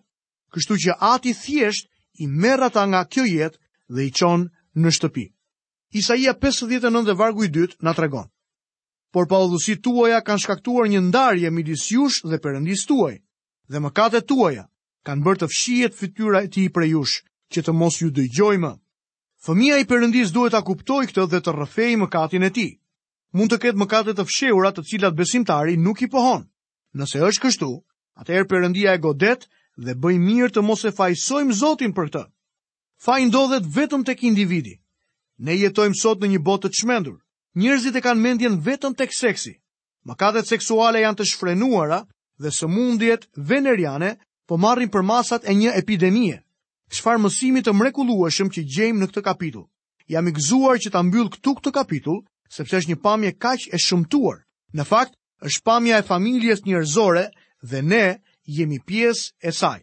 kështu 0.51 0.73
që 0.83 0.97
ati 1.15 1.31
thjesht 1.45 1.87
i 2.19 2.27
merra 2.27 2.67
ta 2.75 2.83
nga 2.91 3.05
kjo 3.07 3.23
jetë 3.23 3.59
dhe 3.95 4.01
i 4.03 4.11
qonë 4.19 4.51
në 4.83 4.89
shtëpi. 4.99 5.25
Isaia 5.95 6.35
59 6.35 7.05
dhe 7.07 7.15
vargu 7.15 7.47
i 7.47 7.47
dytë 7.55 7.79
na 7.87 7.95
tregon 7.95 8.27
por 9.11 9.25
paudhësi 9.31 9.75
tuaja 9.83 10.19
kanë 10.27 10.43
shkaktuar 10.43 10.89
një 10.91 10.99
ndarje 11.09 11.49
midis 11.53 11.87
jush 11.93 12.19
dhe 12.29 12.37
përëndis 12.43 12.83
tuaj, 12.89 13.15
dhe 13.71 13.77
më 13.81 13.89
kate 13.97 14.19
tuaja 14.29 14.65
kanë 15.07 15.23
bërë 15.25 15.41
të 15.43 15.47
fshijet 15.53 15.95
fytyra 15.99 16.43
e 16.45 16.49
ti 16.53 16.67
për 16.75 16.85
jush, 16.91 17.21
që 17.51 17.63
të 17.65 17.71
mos 17.79 17.97
ju 18.01 18.09
dëjgjoj 18.13 18.57
më. 18.61 18.71
Fëmija 19.45 19.79
i 19.81 19.87
përëndis 19.89 20.33
duhet 20.35 20.53
a 20.53 20.61
kuptoj 20.67 21.07
këtë 21.09 21.25
dhe 21.31 21.39
të 21.41 21.53
rëfej 21.57 21.93
më 22.01 22.07
katin 22.13 22.45
e 22.45 22.49
ti. 22.57 22.67
Mund 23.33 23.49
të 23.53 23.57
ketë 23.63 23.79
më 23.81 23.87
të 24.19 24.23
fsheurat 24.29 24.75
të 24.77 24.83
cilat 24.89 25.15
besimtari 25.17 25.77
nuk 25.77 26.01
i 26.05 26.09
pohon. 26.11 26.45
Nëse 26.97 27.21
është 27.21 27.43
kështu, 27.45 27.69
atëherë 28.21 28.49
përëndia 28.51 28.93
e 28.93 28.99
godet 29.01 29.47
dhe 29.77 29.95
bëj 29.97 30.15
mirë 30.21 30.51
të 30.53 30.61
mos 30.65 30.85
e 30.85 30.91
fajsojmë 30.93 31.53
Zotin 31.61 31.93
për 31.93 32.07
këtë. 32.13 32.23
Faj 33.05 33.25
ndodhet 33.29 33.65
vetëm 33.77 34.03
tek 34.03 34.21
individi. 34.25 34.77
Ne 35.39 35.55
jetojmë 35.57 35.95
sot 36.01 36.21
në 36.21 36.33
një 36.35 36.39
botë 36.45 36.67
të 36.67 36.75
çmendur. 36.81 37.17
Njerëzit 37.57 37.95
e 37.97 38.01
kanë 38.05 38.21
mendjen 38.21 38.59
vetëm 38.61 38.93
tek 38.93 39.09
seksi. 39.15 39.55
Mëkatet 40.05 40.45
seksuale 40.47 41.01
janë 41.01 41.17
të 41.17 41.25
shfrenuara 41.33 42.03
dhe 42.41 42.51
sëmundjet 42.53 43.25
veneriane 43.41 44.13
po 44.47 44.57
marrin 44.61 44.89
për 44.91 45.01
masat 45.03 45.43
e 45.49 45.53
një 45.57 45.73
epidemie. 45.81 46.37
Çfarë 46.93 47.21
mësimi 47.25 47.63
të 47.65 47.73
mrekullueshëm 47.73 48.49
që 48.53 48.61
gjejmë 48.75 48.99
në 49.01 49.07
këtë 49.09 49.23
kapitull. 49.25 49.65
Jam 50.09 50.29
i 50.29 50.35
gëzuar 50.37 50.77
që 50.83 50.91
ta 50.93 51.01
mbyll 51.05 51.29
këtu 51.33 51.55
këtë 51.57 51.73
kapitull, 51.73 52.21
sepse 52.53 52.77
është 52.81 52.93
një 52.93 52.99
pamje 53.05 53.33
kaq 53.43 53.65
e 53.73 53.81
shumtuar. 53.81 54.43
Në 54.73 54.85
fakt, 54.85 55.17
është 55.45 55.65
pamja 55.69 55.97
e 56.01 56.05
familjes 56.05 56.61
njerëzore 56.65 57.25
dhe 57.65 57.81
ne 57.81 58.03
jemi 58.59 58.77
pjesë 58.89 59.33
e 59.41 59.51
saj. 59.53 59.81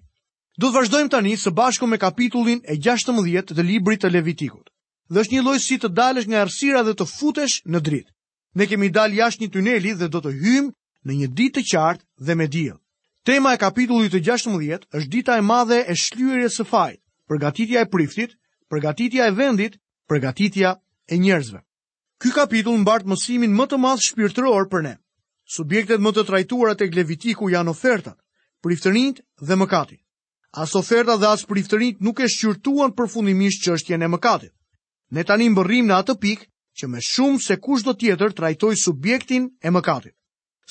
Do 0.58 0.70
të 0.70 0.75
vazhdojmë 0.78 1.11
tani 1.14 1.35
së 1.37 1.50
bashku 1.58 1.87
me 1.90 1.99
kapitullin 1.99 2.62
e 2.70 2.78
16 2.90 3.54
të 3.54 3.62
librit 3.70 4.00
të 4.06 4.12
Levitikut 4.14 4.70
dhe 5.08 5.22
është 5.22 5.34
një 5.34 5.42
lloj 5.46 5.58
si 5.62 5.76
të 5.78 5.88
dalësh 5.96 6.26
nga 6.28 6.40
errësira 6.44 6.82
dhe 6.86 6.94
të 6.98 7.06
futesh 7.10 7.56
në 7.70 7.80
dritë. 7.88 8.12
Ne 8.58 8.66
kemi 8.66 8.88
dalë 8.94 9.18
jashtë 9.20 9.42
një 9.44 9.50
tuneli 9.54 9.92
dhe 10.00 10.08
do 10.08 10.20
të 10.25 10.32
hyjmë 10.42 10.72
në 11.06 11.18
një 11.20 11.28
ditë 11.38 11.54
të 11.58 11.64
qartë 11.70 12.04
dhe 12.26 12.34
me 12.34 12.46
diell. 12.46 12.78
Tema 13.26 13.52
e 13.54 13.58
kapitullit 13.60 14.12
të 14.14 14.20
16 14.26 14.86
është 14.94 15.10
dita 15.12 15.36
e 15.38 15.42
madhe 15.44 15.82
e 15.90 15.94
shlyerjes 15.98 16.58
së 16.60 16.64
fajit, 16.70 17.00
përgatitja 17.28 17.80
e 17.84 17.90
priftit, 17.90 18.34
përgatitja 18.70 19.26
e 19.30 19.34
vendit, 19.34 19.78
përgatitja 20.08 20.76
e 21.10 21.16
njerëzve. 21.18 21.60
Ky 22.22 22.32
kapitull 22.32 22.78
mbart 22.80 23.04
mësimin 23.06 23.52
më 23.54 23.66
të 23.68 23.80
madh 23.82 24.02
shpirtëror 24.06 24.68
për 24.72 24.86
ne. 24.86 24.94
Subjektet 25.56 26.00
më 26.02 26.10
të 26.14 26.22
trajtuara 26.26 26.75
tek 26.78 26.94
Levitiku 26.96 27.50
janë 27.52 27.70
ofertat, 27.75 28.16
priftërinjtë 28.64 29.22
dhe 29.46 29.58
mëkati. 29.60 29.98
As 30.58 30.72
oferta 30.78 31.18
dhe 31.20 31.28
as 31.28 31.44
priftërinjtë 31.46 32.02
nuk 32.02 32.22
e 32.25 32.30
shqyrtuan 32.32 32.94
përfundimisht 32.96 33.62
çështjen 33.66 34.02
e 34.02 34.08
mëkatit. 34.10 34.55
Ne 35.14 35.22
tani 35.25 35.46
më 35.54 35.62
në 35.86 35.94
atë 35.94 36.14
pikë 36.22 36.46
që 36.76 36.88
me 36.90 37.00
shumë 37.08 37.40
se 37.42 37.56
kush 37.62 37.84
do 37.86 37.92
tjetër 37.94 38.32
trajtoj 38.36 38.72
subjektin 38.82 39.44
e 39.62 39.70
mëkatit. 39.70 40.14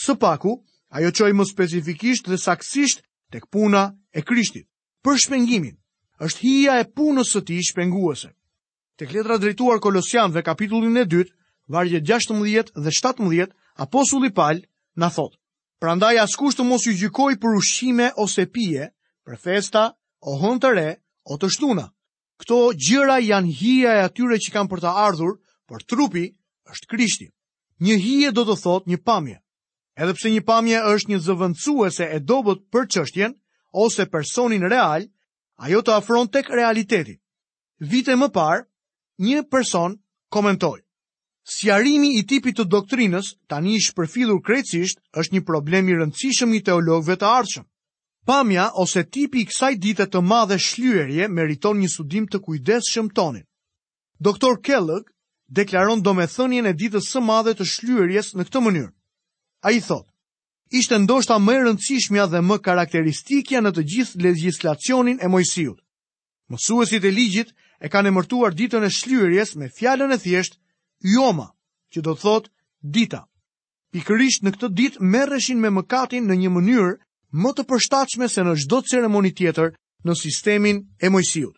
Së 0.06 0.15
paku, 0.20 0.58
ajo 0.92 1.12
qoj 1.15 1.32
më 1.34 1.46
specifikisht 1.48 2.27
dhe 2.30 2.38
saksisht 2.38 3.01
të 3.32 3.39
këpuna 3.46 3.86
e 4.12 4.22
krishtit. 4.22 4.68
Për 5.04 5.18
shpengimin, 5.24 5.77
është 6.20 6.44
hija 6.44 6.75
e 6.82 6.89
punës 6.98 7.32
së 7.32 7.42
ti 7.48 7.60
shpenguese. 7.63 8.30
Të 8.98 9.08
kletra 9.12 9.38
drejtuar 9.38 9.80
Kolosian 9.84 10.32
dhe 10.32 10.44
kapitullin 10.44 10.98
e 11.00 11.06
dytë, 11.06 11.32
varje 11.72 12.01
16 12.12 12.72
dhe 12.75 12.92
17, 12.92 13.56
Apostulli 13.84 14.30
paljë, 14.32 14.63
në 15.00 15.08
thotë. 15.15 15.38
Pra 15.82 15.96
ndaj 15.96 16.13
askusht 16.24 16.60
të 16.60 16.63
mos 16.68 16.86
ju 16.88 16.94
gjykoj 17.01 17.34
për 17.44 17.58
ushqime 17.60 18.12
ose 18.24 18.46
pije, 18.56 18.89
për 19.27 19.38
festa 19.48 19.88
o 20.24 20.38
re, 20.77 20.89
o 21.34 21.38
të 21.42 21.50
shtuna 21.56 21.89
këto 22.42 22.56
gjëra 22.75 23.20
janë 23.24 23.56
hija 23.60 23.92
e 23.96 24.01
atyre 24.10 24.39
që 24.44 24.54
kanë 24.56 24.72
për 24.72 24.84
të 24.84 24.94
ardhur, 25.08 25.38
por 25.70 25.84
trupi 25.88 26.25
është 26.74 26.89
Krishti. 26.94 27.27
Një 27.86 27.96
hije 28.06 28.30
do 28.36 28.44
të 28.48 28.56
thot 28.63 28.88
një 28.89 29.00
pamje. 29.08 29.38
Edhe 29.96 30.13
pse 30.15 30.32
një 30.34 30.44
pamje 30.48 30.80
është 30.94 31.12
një 31.13 31.20
zëvendësuese 31.27 32.08
e 32.12 32.20
dobët 32.20 32.65
për 32.72 32.88
çështjen 32.96 33.36
ose 33.80 34.06
personin 34.12 34.65
real, 34.72 35.06
ajo 35.63 35.80
të 35.82 35.94
afron 35.96 36.27
tek 36.27 36.51
realiteti. 36.51 37.18
Vite 37.80 38.15
më 38.20 38.30
parë, 38.36 38.65
një 39.24 39.46
person 39.51 39.96
komentoi: 40.32 40.82
"Sjarimi 41.44 42.15
i 42.20 42.25
tipit 42.27 42.58
të 42.60 42.65
doktrinës 42.72 43.27
tani 43.48 43.75
i 43.77 43.84
shpërfillur 43.86 44.42
krejtësisht 44.44 45.00
është 45.20 45.36
një 45.36 45.42
problem 45.48 45.88
i 45.92 45.96
rëndësishëm 46.00 46.56
i 46.58 46.63
teologëve 46.68 47.15
të 47.22 47.27
ardhshëm. 47.32 47.68
Pamja 48.25 48.72
ose 48.82 49.03
tipi 49.13 49.44
i 49.44 49.46
kësaj 49.46 49.75
dite 49.84 50.05
të 50.10 50.22
madhe 50.25 50.55
shlyerje 50.67 51.27
meriton 51.34 51.77
një 51.82 51.89
studim 51.94 52.25
të 52.34 52.39
kujdesshëm 52.48 53.12
tonin. 53.20 53.44
Doktor 54.27 54.55
Kellogg 54.65 55.12
deklaron 55.60 56.01
domethënien 56.08 56.65
e 56.65 56.74
ditës 56.79 57.05
së 57.13 57.22
madhe 57.27 57.53
të 57.60 57.67
shlyerjes 57.74 58.32
në 58.39 58.48
këtë 58.48 58.63
mënyrë. 58.67 58.89
Ai 59.70 59.75
thotë: 59.89 60.10
Ishte 60.82 60.98
ndoshta 61.03 61.38
më 61.44 61.53
e 61.53 61.60
rëndësishmja 61.67 62.25
dhe 62.34 62.41
më 62.48 62.58
karakteristikja 62.65 63.62
në 63.62 63.72
të 63.77 63.86
gjithë 63.94 64.24
legjislacionin 64.25 65.22
e 65.22 65.29
Mojsiut. 65.36 65.77
Mësuesit 66.50 67.05
e 67.05 67.12
ligjit 67.20 67.53
e 67.86 67.94
kanë 67.94 68.10
emërtuar 68.13 68.58
ditën 68.58 68.89
e 68.89 68.96
shlyerjes 69.00 69.53
me 69.62 69.70
fjalën 69.77 70.12
e 70.12 70.22
thjeshtë 70.25 70.58
Yoma, 71.13 71.51
që 71.94 72.01
do 72.08 72.17
thotë 72.25 72.50
dita. 72.98 73.22
Pikërisht 73.94 74.41
në 74.44 74.55
këtë 74.58 74.70
ditë 74.82 75.01
merreshin 75.13 75.62
me 75.62 75.70
mëkatin 75.77 76.25
në 76.29 76.36
një 76.41 76.50
mënyrë 76.58 76.96
më 77.36 77.51
të 77.58 77.63
përshtatshme 77.68 78.27
se 78.32 78.44
në 78.48 78.54
çdo 78.63 78.77
ceremoni 78.88 79.32
tjetër 79.36 79.74
në 80.08 80.13
sistemin 80.15 80.77
e 81.04 81.10
Mojsiut. 81.12 81.56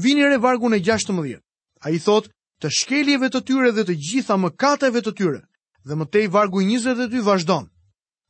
Vini 0.00 0.24
re 0.30 0.38
vargu 0.40 0.70
në 0.70 0.78
16. 0.86 1.40
Ai 1.84 1.98
thot, 2.00 2.30
të 2.62 2.70
shkeljeve 2.72 3.28
të 3.30 3.40
tyre 3.46 3.70
dhe 3.76 3.84
të 3.86 3.94
gjitha 4.06 4.36
mëkateve 4.40 5.02
të 5.04 5.12
tyre. 5.18 5.42
Dhe 5.86 5.94
më 5.94 6.06
tej 6.12 6.26
vargu 6.32 6.62
22 6.64 7.20
vazhdon. 7.26 7.68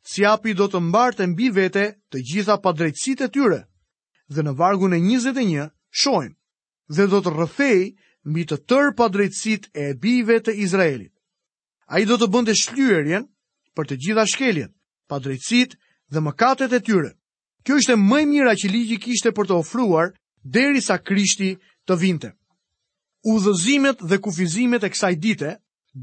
Siapi 0.08 0.54
do 0.56 0.66
të 0.72 0.80
mbartë 0.88 1.26
mbi 1.30 1.48
vete 1.54 1.84
të 2.10 2.22
gjitha 2.28 2.58
padrejtësitë 2.64 3.28
e 3.28 3.32
tyre. 3.34 3.60
Dhe 4.32 4.42
në 4.44 4.52
vargun 4.58 4.94
e 4.94 5.00
21 5.00 5.70
shohim 6.00 6.34
dhe 6.88 7.04
do 7.12 7.18
të 7.20 7.30
rrëfej 7.34 7.80
mbi 8.28 8.42
të 8.48 8.56
tërë 8.68 8.94
padrejtësit 8.98 9.68
e 9.76 9.92
bive 10.00 10.38
të 10.44 10.54
Izraelit. 10.64 11.12
A 11.92 12.00
i 12.00 12.04
do 12.08 12.16
të 12.20 12.28
bënde 12.34 12.54
shlyerjen 12.56 13.26
për 13.76 13.84
të 13.88 13.96
gjitha 14.04 14.24
shkeljen, 14.32 14.70
padrejtësit, 15.08 15.76
dhe 16.12 16.20
mëkatet 16.24 16.72
e 16.72 16.78
tyre. 16.84 17.10
Kjo 17.64 17.76
ishte 17.80 17.96
më 18.00 18.18
e 18.22 18.26
mira 18.30 18.54
që 18.56 18.68
ligji 18.72 18.96
kishte 19.02 19.32
për 19.34 19.48
të 19.50 19.56
ofruar 19.60 20.14
derisa 20.44 20.96
Krishti 21.04 21.50
të 21.86 21.96
vinte. 22.00 22.30
Udhëzimet 23.28 24.00
dhe 24.08 24.18
kufizimet 24.22 24.84
e 24.86 24.92
kësaj 24.94 25.14
dite 25.20 25.50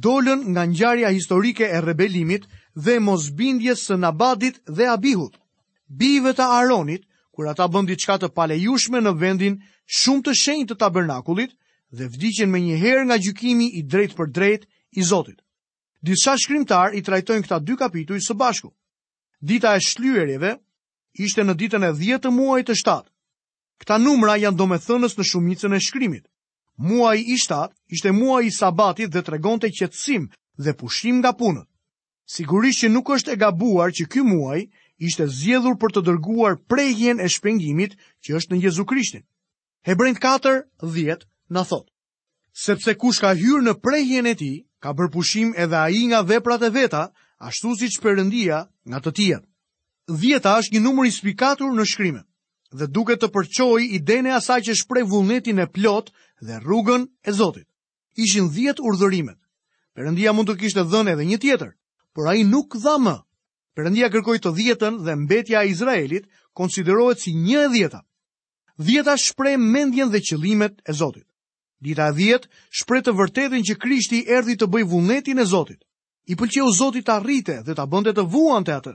dolën 0.05 0.41
nga 0.53 0.63
ngjarja 0.69 1.09
historike 1.15 1.65
e 1.65 1.79
rebelimit 1.81 2.45
dhe 2.75 2.99
mosbindjes 2.99 3.85
së 3.87 3.97
Nabadit 3.97 4.59
dhe 4.77 4.89
Abihut. 4.91 5.39
Bijve 5.87 6.33
të 6.33 6.45
Aronit, 6.59 7.05
kur 7.31 7.47
ata 7.47 7.67
bën 7.67 7.87
diçka 7.89 8.17
të 8.19 8.29
palejushme 8.35 9.01
në 9.01 9.15
vendin 9.21 9.55
shumë 9.85 10.25
të 10.25 10.33
shenjtë 10.41 10.73
të 10.73 10.79
tabernakulit 10.83 11.51
dhe 11.97 12.09
vdiqen 12.11 12.51
më 12.51 12.59
njëherë 12.67 13.07
nga 13.07 13.17
gjykimi 13.25 13.67
i 13.79 13.81
drejtë 13.91 14.17
për 14.19 14.27
drejtë 14.37 14.67
i 14.99 15.01
Zotit. 15.05 15.39
Disa 16.01 16.35
shkrimtar 16.37 16.93
i 16.97 17.01
trajtojnë 17.03 17.43
këta 17.45 17.59
dy 17.61 17.77
kapituj 17.79 18.19
së 18.27 18.33
bashku 18.35 18.73
dita 19.47 19.69
e 19.75 19.79
shlyerjeve 19.81 20.55
ishte 21.25 21.43
në 21.45 21.53
ditën 21.61 21.85
e 21.89 21.91
10 22.01 22.23
të 22.25 22.31
muajit 22.33 22.67
të 22.71 22.75
7. 22.83 23.05
Këta 23.81 23.97
numra 24.01 24.37
janë 24.41 24.57
domethënës 24.59 25.15
në 25.19 25.23
shumicën 25.29 25.75
e 25.77 25.81
shkrimit. 25.83 26.25
Muaji 26.77 27.23
i 27.35 27.37
7 27.39 27.71
ishte 27.95 28.11
muaji 28.17 28.47
i 28.49 28.55
sabatit 28.59 29.13
dhe 29.13 29.21
tregonte 29.23 29.69
qetësim 29.71 30.25
dhe 30.63 30.73
pushim 30.75 31.19
nga 31.21 31.31
punët. 31.37 31.67
Sigurisht 32.27 32.81
që 32.83 32.89
nuk 32.89 33.11
është 33.15 33.31
e 33.31 33.35
gabuar 33.45 33.91
që 33.95 34.07
ky 34.11 34.23
muaj 34.25 34.65
ishte 35.05 35.27
zgjedhur 35.29 35.77
për 35.81 35.93
të 35.95 36.05
dërguar 36.07 36.55
prehjen 36.71 37.19
e 37.21 37.29
shpëngimit 37.29 37.95
që 38.25 38.35
është 38.37 38.53
në 38.55 38.61
Jezu 38.65 38.85
Krishtin. 38.89 39.23
Hebrejnë 39.85 40.19
4:10 40.23 41.25
na 41.53 41.61
thotë: 41.63 41.91
"Sepse 42.65 42.95
kush 42.97 43.19
ka 43.21 43.35
hyrë 43.37 43.63
në 43.67 43.73
prehjen 43.85 44.25
e 44.25 44.33
tij, 44.35 44.63
ka 44.81 44.93
bërë 44.95 45.11
pushim 45.13 45.53
edhe 45.53 45.77
ai 45.85 46.01
nga 46.09 46.21
veprat 46.25 46.61
e 46.65 46.69
veta, 46.73 47.05
ashtu 47.43 47.75
si 47.79 47.87
që 47.91 48.01
përëndia 48.03 48.57
nga 48.87 48.99
të 49.03 49.11
tijet. 49.15 49.43
Dhjeta 50.07 50.51
është 50.61 50.75
një 50.75 50.81
numër 50.85 51.07
i 51.09 51.11
spikatur 51.11 51.73
në 51.73 51.85
shkrimë, 51.89 52.21
dhe 52.77 52.87
duke 52.95 53.15
të 53.17 53.27
përqoj 53.33 53.81
idene 53.97 54.31
asaj 54.37 54.61
që 54.69 54.75
shprej 54.81 55.03
vullnetin 55.09 55.59
e 55.59 55.67
plot 55.75 56.11
dhe 56.45 56.59
rrugën 56.63 57.07
e 57.25 57.31
Zotit. 57.33 57.67
Ishin 58.15 58.47
dhjetë 58.53 58.83
urdhërimet. 58.85 59.39
Përëndia 59.95 60.31
mund 60.35 60.49
të 60.49 60.59
kishtë 60.61 60.83
dhënë 60.91 61.13
edhe 61.15 61.25
një 61.27 61.37
tjetër, 61.43 61.71
por 62.13 62.27
a 62.31 62.35
i 62.39 62.43
nuk 62.43 62.77
dha 62.83 62.95
më. 63.03 63.15
Përëndia 63.75 64.07
kërkoj 64.13 64.37
të 64.41 64.51
dhjetën 64.59 64.99
dhe 65.05 65.13
mbetja 65.25 65.63
e 65.65 65.71
Izraelit 65.73 66.27
konsiderohet 66.55 67.19
si 67.19 67.33
një 67.35 67.65
e 67.67 67.71
dhjeta. 67.73 68.01
Dhjeta 68.77 69.17
shprej 69.19 69.57
mendjen 69.59 70.11
dhe 70.11 70.21
qëlimet 70.23 70.79
e 70.87 70.93
Zotit. 70.95 71.25
Dita 71.83 72.07
e 72.11 72.15
dhjetë 72.15 72.47
shprej 72.79 73.01
të 73.03 73.15
vërtetin 73.19 73.63
që 73.67 73.75
Krishti 73.83 74.23
erdi 74.31 74.55
të 74.59 74.69
bëj 74.71 74.83
vullnetin 74.91 75.39
e 75.39 75.45
Zotit 75.47 75.81
i 76.25 76.35
pëlqeu 76.35 76.71
Zotit 76.73 77.05
ta 77.05 77.19
rrite 77.21 77.61
dhe 77.67 77.75
ta 77.77 77.85
bënte 77.85 78.13
të 78.17 78.23
vuante 78.33 78.73
atë. 78.73 78.93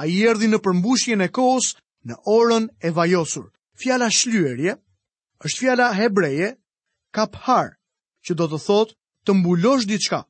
Ai 0.00 0.10
erdhi 0.28 0.48
në 0.52 0.58
përmbushjen 0.66 1.24
e 1.24 1.28
kohës 1.32 1.70
në 2.06 2.16
orën 2.28 2.68
e 2.84 2.90
vajosur. 2.94 3.46
Fjala 3.80 4.08
shlyerje 4.12 4.74
është 5.46 5.60
fjala 5.62 5.86
hebreje 5.96 6.50
kaphar, 7.14 7.72
që 8.26 8.34
do 8.36 8.48
të 8.52 8.58
thotë 8.66 8.94
të 9.24 9.36
mbulosh 9.38 9.86
diçka. 9.88 10.20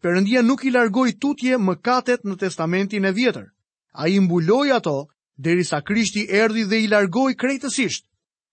Perëndia 0.00 0.42
nuk 0.44 0.64
i 0.68 0.72
largoi 0.72 1.12
tutje 1.20 1.58
mëkatet 1.58 2.24
në 2.24 2.36
Testamentin 2.40 3.04
e 3.08 3.12
Vjetër. 3.16 3.46
Ai 3.92 4.16
mbuloi 4.20 4.72
ato 4.76 5.08
derisa 5.36 5.82
Krishti 5.84 6.26
erdhi 6.28 6.64
dhe 6.64 6.80
i 6.84 6.88
largoi 6.90 7.36
krejtësisht. 7.36 8.08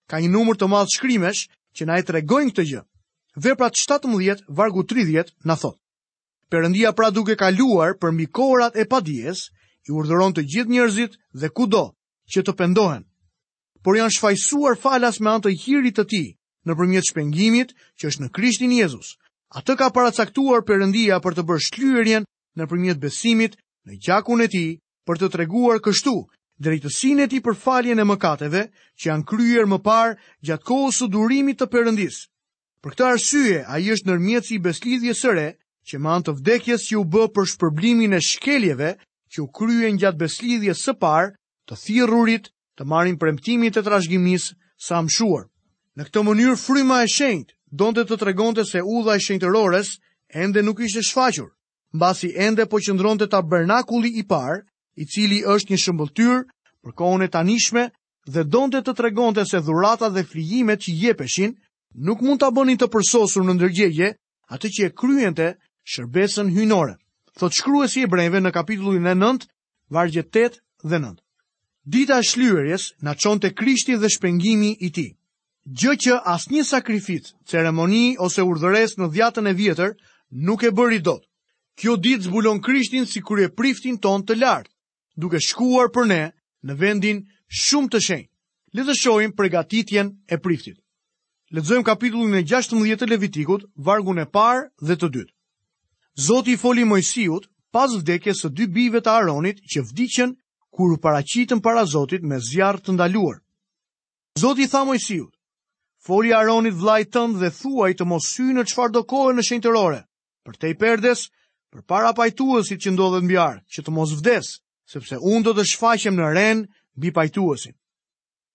Ka 0.08 0.20
një 0.20 0.28
numër 0.32 0.58
të 0.60 0.66
madh 0.68 0.92
shkrimesh 0.96 1.48
që 1.76 1.82
na 1.86 1.98
e 2.00 2.04
tregojnë 2.04 2.52
këtë 2.52 2.64
gjë. 2.70 2.82
Veprat 3.46 3.72
17 3.78 4.44
vargu 4.48 4.84
30 4.84 5.32
na 5.44 5.56
thot. 5.56 5.78
Perëndia 6.52 6.90
pra 6.92 7.08
duke 7.08 7.32
kaluar 7.40 7.94
për 7.96 8.12
mikorat 8.12 8.34
kohrat 8.36 8.74
e 8.76 8.84
padijes, 8.92 9.46
i 9.88 9.92
urdhëron 9.96 10.34
të 10.36 10.42
gjithë 10.52 10.70
njerëzit 10.74 11.14
dhe 11.40 11.48
kudo 11.56 11.80
që 12.34 12.42
të 12.44 12.52
pendohen. 12.58 13.06
Por 13.80 13.96
janë 13.96 14.12
shfaqsuar 14.18 14.76
falas 14.82 15.16
me 15.24 15.32
anë 15.32 15.44
të 15.46 15.52
hirit 15.62 15.96
të 15.96 16.04
tij 16.12 16.26
nëpërmjet 16.68 17.08
shpengimit 17.08 17.72
që 17.96 18.04
është 18.10 18.22
në 18.22 18.28
Krishtin 18.36 18.74
Jezus. 18.76 19.14
Atë 19.56 19.78
ka 19.80 19.88
paracaktuar 19.96 20.60
Perëndia 20.68 21.22
për 21.24 21.38
të 21.38 21.46
bërë 21.48 21.64
shlyerjen 21.70 22.28
nëpërmjet 22.60 23.00
besimit 23.00 23.56
në 23.88 23.96
gjakun 24.04 24.44
e 24.44 24.50
tij 24.52 24.68
për 25.08 25.22
të 25.24 25.32
treguar 25.38 25.80
kështu 25.88 26.14
drejtësinë 26.62 27.24
e 27.24 27.30
tij 27.32 27.40
për 27.48 27.56
faljen 27.64 27.96
e 27.96 28.04
mëkateve 28.12 28.66
që 29.00 29.08
janë 29.08 29.24
kryer 29.32 29.70
më 29.72 29.80
parë 29.88 30.18
gjatë 30.46 30.68
kohës 30.68 31.00
së 31.00 31.08
durimit 31.16 31.64
të 31.64 31.72
Perëndisë. 31.72 32.28
Për 32.84 32.92
këtë 32.92 33.08
arsye, 33.08 33.58
ai 33.72 33.88
është 33.96 34.10
nërmjetësi 34.12 34.58
i 34.58 34.62
beslidhjes 34.68 35.24
së 35.24 35.32
re, 35.40 35.48
që 35.90 35.98
ma 36.02 36.12
antë 36.16 36.30
të 36.30 36.34
vdekjes 36.40 36.84
që 36.90 36.98
u 37.00 37.04
bë 37.12 37.26
për 37.34 37.48
shpërblimin 37.54 38.14
e 38.14 38.20
shkeljeve 38.22 38.90
që 39.34 39.38
u 39.42 39.46
kryen 39.56 39.98
gjatë 39.98 40.18
beslidhje 40.20 40.74
së 40.78 40.94
par 41.02 41.32
të 41.68 41.78
thirurit 41.84 42.50
të 42.78 42.86
marrin 42.92 43.18
premtimin 43.20 43.72
e 43.74 43.82
trashëgimisë 43.82 44.54
sa 44.86 45.00
amshuar. 45.00 45.48
Në 45.98 46.06
këtë 46.08 46.22
mënyrë 46.28 46.58
fryma 46.60 47.02
e 47.04 47.08
shenjt, 47.16 47.50
donte 47.70 48.04
të 48.08 48.16
të 48.18 48.64
se 48.70 48.80
u 48.80 49.02
e 49.10 49.18
shenjtërores, 49.18 49.96
ende 50.34 50.62
nuk 50.62 50.80
ishte 50.80 51.02
shfaqur, 51.02 51.50
në 51.92 51.98
basi 51.98 52.30
ende 52.36 52.64
po 52.66 52.78
qëndron 52.80 53.18
të 53.18 53.26
tabernakulli 53.34 54.08
i 54.18 54.22
par, 54.24 54.62
i 54.96 55.04
cili 55.04 55.42
është 55.44 55.72
një 55.72 55.78
shëmbulltyr 55.82 56.44
për 56.82 56.92
kone 56.94 57.26
të 57.28 57.38
anishme 57.38 57.88
dhe 58.26 58.42
donte 58.44 58.80
të 58.86 58.92
të 58.96 59.44
se 59.50 59.58
dhurata 59.60 60.08
dhe 60.10 60.24
flijimet 60.24 60.80
që 60.80 60.92
jepeshin, 60.94 61.54
nuk 61.94 62.20
mund 62.22 62.40
të 62.40 62.46
abonin 62.46 62.78
të 62.78 62.88
përsosur 62.88 63.44
në 63.44 63.54
ndërgjegje, 63.54 64.12
atë 64.48 64.68
që 64.76 64.82
e 64.86 64.90
kryente 64.94 65.48
shërbesën 65.90 66.50
hynore. 66.54 66.96
Thot 67.40 67.54
shkruesi 67.56 68.04
e 68.04 68.10
brevëve 68.12 68.42
në 68.44 68.52
kapitullin 68.54 69.08
e 69.08 69.14
9, 69.16 69.46
vargje 69.94 70.24
8 70.28 70.58
dhe 70.90 70.98
9. 71.02 71.16
Dita 71.84 72.18
e 72.20 72.22
shlyerjes 72.28 72.90
na 73.02 73.14
çonte 73.18 73.50
Krishti 73.58 73.96
dhe 73.98 74.08
shpëngimi 74.14 74.74
i 74.86 74.92
tij. 74.94 75.10
Gjë 75.66 75.94
që 76.04 76.18
asnjë 76.34 76.64
sakrificë, 76.66 77.32
ceremoni 77.46 78.14
ose 78.18 78.42
urdhëres 78.42 78.96
në 78.98 79.08
dhjatën 79.14 79.46
e 79.48 79.54
vjetër 79.58 79.92
nuk 80.46 80.62
e 80.66 80.72
bëri 80.74 80.98
dot. 81.02 81.24
Kjo 81.78 81.96
ditë 81.96 82.26
zbulon 82.28 82.60
Krishtin 82.60 83.06
si 83.06 83.22
kur 83.22 83.40
e 83.42 83.48
priftin 83.48 83.96
ton 84.02 84.22
të 84.22 84.36
lartë, 84.42 84.70
duke 85.16 85.40
shkuar 85.40 85.88
për 85.94 86.06
ne 86.10 86.22
në 86.66 86.76
vendin 86.80 87.22
shumë 87.48 87.88
të 87.94 87.98
shenjtë. 88.06 88.30
Le 88.72 88.84
të 88.88 88.94
shohim 88.98 89.32
përgatitjen 89.36 90.12
e 90.32 90.38
priftit. 90.38 90.78
Lexojmë 91.52 91.84
kapitullin 91.84 92.38
e 92.40 92.44
16 92.48 92.96
të 92.96 93.08
Levitikut, 93.10 93.66
vargun 93.76 94.18
e 94.22 94.24
parë 94.32 94.68
dhe 94.80 94.96
të 94.96 95.08
dytë. 95.16 95.32
Zoti 96.20 96.52
i 96.52 96.56
foli 96.56 96.84
Mojsiut 96.84 97.48
pas 97.72 97.90
vdekjes 97.96 98.42
së 98.44 98.48
dy 98.52 98.66
bijve 98.68 99.00
të 99.00 99.10
Aronit 99.10 99.62
që 99.64 99.80
vdiqën 99.80 100.34
kur 100.76 100.92
u 100.92 100.98
paraqitën 101.00 101.60
para 101.64 101.86
Zotit 101.88 102.22
me 102.22 102.36
zjarr 102.40 102.80
të 102.80 102.92
ndaluar. 102.96 103.38
Zoti 104.38 104.66
tha 104.68 104.84
Mojsiut: 104.84 105.32
"Foli 106.04 106.34
Aronit 106.36 106.74
vllajt 106.76 107.12
tënd 107.16 107.38
dhe 107.40 107.48
thuaj 107.56 107.92
të 107.96 108.04
mos 108.04 108.28
hyjë 108.36 108.56
në 108.58 108.64
çfarëdo 108.68 109.02
kohë 109.08 109.32
në 109.36 109.42
shenjtërore, 109.48 110.02
për 110.44 110.56
te 110.60 110.70
i 110.70 110.76
perdes, 110.82 111.20
për 111.72 111.80
para 111.88 112.12
pajtuesit 112.12 112.82
që 112.84 112.92
ndodhet 112.92 113.24
mbi 113.24 113.38
ar, 113.46 113.62
që 113.72 113.80
të 113.82 113.90
mos 113.96 114.12
vdes, 114.20 114.52
sepse 114.92 115.16
unë 115.16 115.42
do 115.48 115.52
të 115.56 115.64
shfaqem 115.72 116.14
në 116.20 116.26
ren 116.36 116.66
mbi 116.96 117.12
pajtuesin." 117.16 117.72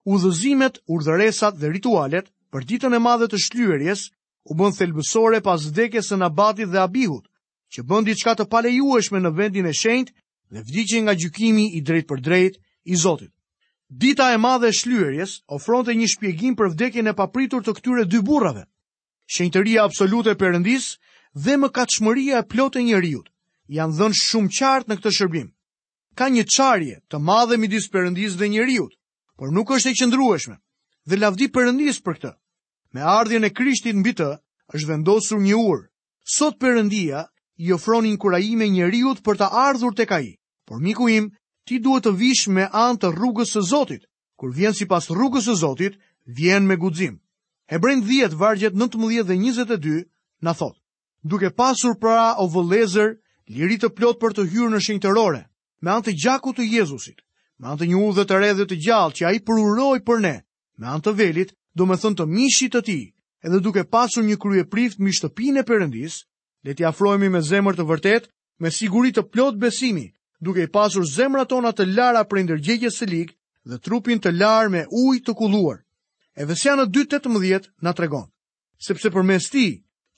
Udhëzimet, 0.06 0.78
urdhëresat 0.86 1.58
dhe 1.58 1.74
ritualet 1.74 2.30
për 2.54 2.62
ditën 2.70 2.94
e 2.96 3.00
madhe 3.02 3.26
të 3.28 3.38
shlyerjes 3.46 4.02
u 4.46 4.54
bën 4.56 4.78
thelbësore 4.78 5.42
pas 5.42 5.66
vdekjes 5.74 6.06
së 6.12 6.16
Nabatit 6.22 6.70
dhe 6.70 6.80
Abihut, 6.86 7.26
që 7.76 7.84
bën 7.88 8.06
diçka 8.08 8.36
të 8.40 8.46
palejueshme 8.52 9.20
në 9.22 9.32
vendin 9.38 9.68
e 9.68 9.74
shenjtë 9.76 10.14
dhe 10.56 10.62
vdiqi 10.68 11.00
nga 11.04 11.14
gjykimi 11.20 11.66
i 11.78 11.82
drejt 11.84 12.08
për 12.08 12.22
drejt 12.28 12.56
i 12.86 12.96
Zotit. 12.96 13.32
Dita 13.90 14.32
e 14.34 14.38
madhe 14.40 14.70
e 14.72 14.76
shlyerjes 14.78 15.38
ofronte 15.58 15.96
një 15.96 16.08
shpjegim 16.14 16.56
për 16.60 16.74
vdekjen 16.74 17.08
e 17.08 17.16
papritur 17.16 17.64
të 17.64 17.76
këtyre 17.78 18.06
dy 18.08 18.22
burrave. 18.24 18.66
Shenjtëria 19.32 19.84
absolute 19.84 20.36
e 20.36 20.40
Perëndis 20.40 20.94
dhe 21.36 21.58
mëkatshmëria 21.60 22.40
e 22.44 22.48
plotë 22.52 22.80
e 22.80 22.84
njeriu 22.88 23.22
janë 23.78 23.98
dhënë 23.98 24.16
shumë 24.22 24.52
qartë 24.58 24.90
në 24.92 24.96
këtë 24.98 25.12
shërbim. 25.18 25.48
Ka 26.18 26.28
një 26.32 26.44
çarje 26.52 27.00
të 27.12 27.18
madhe 27.20 27.58
midis 27.62 27.88
Perëndis 27.92 28.36
dhe 28.40 28.48
njeriu, 28.52 28.88
por 29.38 29.52
nuk 29.52 29.72
është 29.76 29.92
e 29.92 29.98
qëndrueshme. 30.00 30.56
Dhe 31.08 31.20
lavdi 31.20 31.50
Perëndis 31.52 32.00
për 32.04 32.16
këtë. 32.16 32.32
Me 32.96 33.04
ardhjën 33.04 33.44
e 33.48 33.52
Krishtit 33.52 33.96
mbi 33.96 34.16
të 34.16 34.30
është 34.74 34.88
vendosur 34.94 35.44
një 35.44 35.58
ur. 35.60 35.82
Sot 36.24 36.56
Perëndia 36.64 37.28
i 37.58 37.74
ofronin 37.74 38.18
kurajime 38.22 38.70
njeriut 38.70 39.24
për 39.26 39.40
të 39.42 39.48
ardhur 39.52 39.96
të 39.98 40.06
kaj. 40.08 40.26
Por 40.68 40.82
miku 40.84 41.08
im, 41.10 41.30
ti 41.66 41.80
duhet 41.80 42.06
të 42.06 42.14
vish 42.20 42.48
me 42.54 42.68
anë 42.70 43.00
të 43.04 43.10
rrugës 43.16 43.54
së 43.56 43.64
Zotit. 43.70 44.04
Kur 44.38 44.54
vjen 44.54 44.76
si 44.78 44.86
pas 44.86 45.10
rrugës 45.10 45.48
së 45.50 45.56
Zotit, 45.64 45.98
vjen 46.26 46.68
me 46.68 46.76
guzim. 46.78 47.18
Hebrejnë 47.72 48.06
10, 48.06 48.36
vargjet 48.38 48.74
19 48.78 49.24
dhe 49.28 49.38
22, 49.42 50.04
na 50.42 50.54
thot. 50.54 50.78
Duke 51.24 51.50
pasur 51.52 51.98
pra 52.00 52.36
o 52.40 52.46
vëlezër, 52.48 53.16
liri 53.50 53.78
të 53.82 53.90
plot 53.98 54.20
për 54.22 54.38
të 54.38 54.48
hyrë 54.54 54.70
në 54.76 54.84
shenjë 54.86 55.04
të 55.08 55.16
rore, 55.18 55.42
me 55.82 55.92
anë 55.92 56.06
të 56.08 56.14
gjaku 56.24 56.54
të 56.54 56.68
Jezusit, 56.76 57.22
me 57.60 57.72
anë 57.74 57.82
të 57.82 57.90
një 57.92 58.14
dhe 58.16 58.26
të 58.28 58.38
redhe 58.40 58.66
të 58.70 58.76
gjallë 58.86 59.14
që 59.18 59.26
a 59.28 59.34
i 59.36 59.40
përuroj 59.48 59.98
për 60.06 60.22
ne, 60.24 60.36
me 60.78 60.88
anë 60.94 61.04
të 61.08 61.14
velit, 61.18 61.54
do 61.74 61.86
me 61.90 61.98
thënë 62.00 62.20
të 62.22 62.26
mishit 62.38 62.76
të 62.78 62.82
ti, 62.86 63.00
edhe 63.44 63.60
duke 63.60 63.84
pasur 63.84 64.24
një 64.24 64.38
krye 64.38 64.68
prift 64.70 65.00
mi 65.02 65.12
e 65.12 65.64
përëndis, 65.72 66.22
le 66.68 66.76
të 66.76 66.84
afrohemi 66.92 67.28
me 67.32 67.40
zemër 67.48 67.78
të 67.80 67.84
vërtet, 67.88 68.24
me 68.60 68.70
siguri 68.76 69.14
të 69.16 69.24
plot 69.32 69.56
besimi, 69.62 70.08
duke 70.44 70.66
i 70.68 70.72
pasur 70.76 71.06
zemrat 71.08 71.48
tona 71.54 71.72
të 71.72 71.86
lara 71.96 72.26
për 72.28 72.44
ndërgjegjes 72.44 72.98
së 73.00 73.06
ligj 73.12 73.32
dhe 73.72 73.78
trupin 73.86 74.20
të 74.20 74.34
lar 74.36 74.68
me 74.74 74.84
ujë 74.92 75.22
të 75.30 75.36
kulluar. 75.40 75.80
Evesiana 76.44 76.84
2:18 76.98 77.70
na 77.86 77.94
tregon. 77.98 78.28
Sepse 78.88 79.10
përmes 79.16 79.48
ti, 79.54 79.68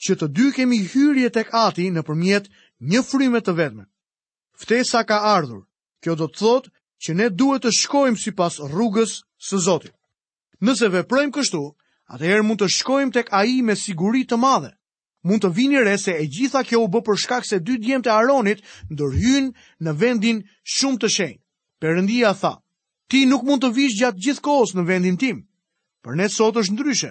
që 0.06 0.12
të 0.18 0.26
dy 0.36 0.48
kemi 0.56 0.78
hyrje 0.92 1.28
tek 1.30 1.48
Ati 1.64 1.86
nëpërmjet 1.94 2.50
një 2.90 3.00
frymë 3.10 3.40
të 3.44 3.52
vetme. 3.60 3.84
Ftesa 4.60 5.00
ka 5.08 5.18
ardhur. 5.36 5.62
Kjo 6.02 6.14
do 6.16 6.26
të 6.28 6.38
thotë 6.40 6.70
që 7.06 7.10
ne 7.16 7.26
duhet 7.38 7.62
të 7.64 7.70
shkojmë 7.80 8.16
sipas 8.22 8.58
rrugës 8.70 9.12
së 9.48 9.56
Zotit. 9.66 9.94
Nëse 10.64 10.88
veprojmë 10.92 11.32
kështu, 11.36 11.62
atëherë 12.12 12.42
mund 12.44 12.60
të 12.60 12.68
shkojmë 12.78 13.12
tek 13.16 13.28
Ai 13.38 13.60
me 13.64 13.76
siguri 13.76 14.24
të 14.28 14.36
madhe. 14.40 14.72
Mund 15.22 15.42
të 15.44 15.48
vini 15.52 15.80
re 15.84 15.98
se 16.00 16.14
e 16.16 16.24
gjitha 16.32 16.62
kjo 16.64 16.80
u 16.86 16.88
bë 16.88 17.00
për 17.04 17.18
shkak 17.24 17.44
se 17.46 17.58
dy 17.60 17.74
djemtë 17.82 18.08
e 18.08 18.12
aronit 18.14 18.62
ndërhyjnë 18.88 19.50
në 19.84 19.92
vendin 20.00 20.38
shumë 20.74 21.00
të 21.02 21.08
shenjtë. 21.16 21.40
Perëndia 21.80 22.30
tha: 22.40 22.54
Ti 23.10 23.26
nuk 23.28 23.44
mund 23.44 23.60
të 23.64 23.70
vish 23.76 23.98
gjatë 24.00 24.16
gjithë 24.24 24.40
kohës 24.46 24.72
në 24.78 24.86
vendin 24.88 25.18
tim. 25.20 25.42
Për 26.04 26.16
ne 26.16 26.28
sot 26.32 26.56
është 26.62 26.72
ndryshe. 26.78 27.10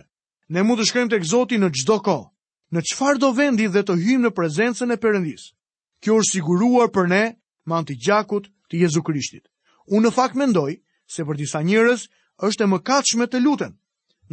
Ne 0.49 0.63
mund 0.65 0.81
të 0.81 0.87
shkojmë 0.89 1.11
tek 1.13 1.23
Zoti 1.29 1.59
në 1.61 1.69
çdo 1.77 1.99
kohë, 2.07 2.25
në 2.73 2.79
çfarë 2.89 3.21
do 3.21 3.29
vendi 3.37 3.67
dhe 3.69 3.83
të 3.85 3.95
hyjmë 4.01 4.23
në 4.27 4.31
prezencën 4.39 4.89
e 4.89 4.97
Perëndisë. 5.03 5.53
Kjo 6.01 6.17
është 6.23 6.33
siguruar 6.39 6.89
për 6.95 7.09
ne 7.13 7.23
me 7.67 7.75
anë 7.77 7.89
të 7.91 7.99
gjakut 8.05 8.49
të 8.69 8.81
Jezu 8.81 9.03
Krishtit. 9.05 9.45
Unë 9.85 10.07
në 10.09 10.13
fakt 10.17 10.33
mendoj 10.37 10.79
se 11.13 11.21
për 11.25 11.37
disa 11.37 11.61
njerëz 11.61 12.07
është 12.49 12.63
e 12.63 12.67
mëkatshme 12.73 13.29
të 13.29 13.41
luten. 13.45 13.77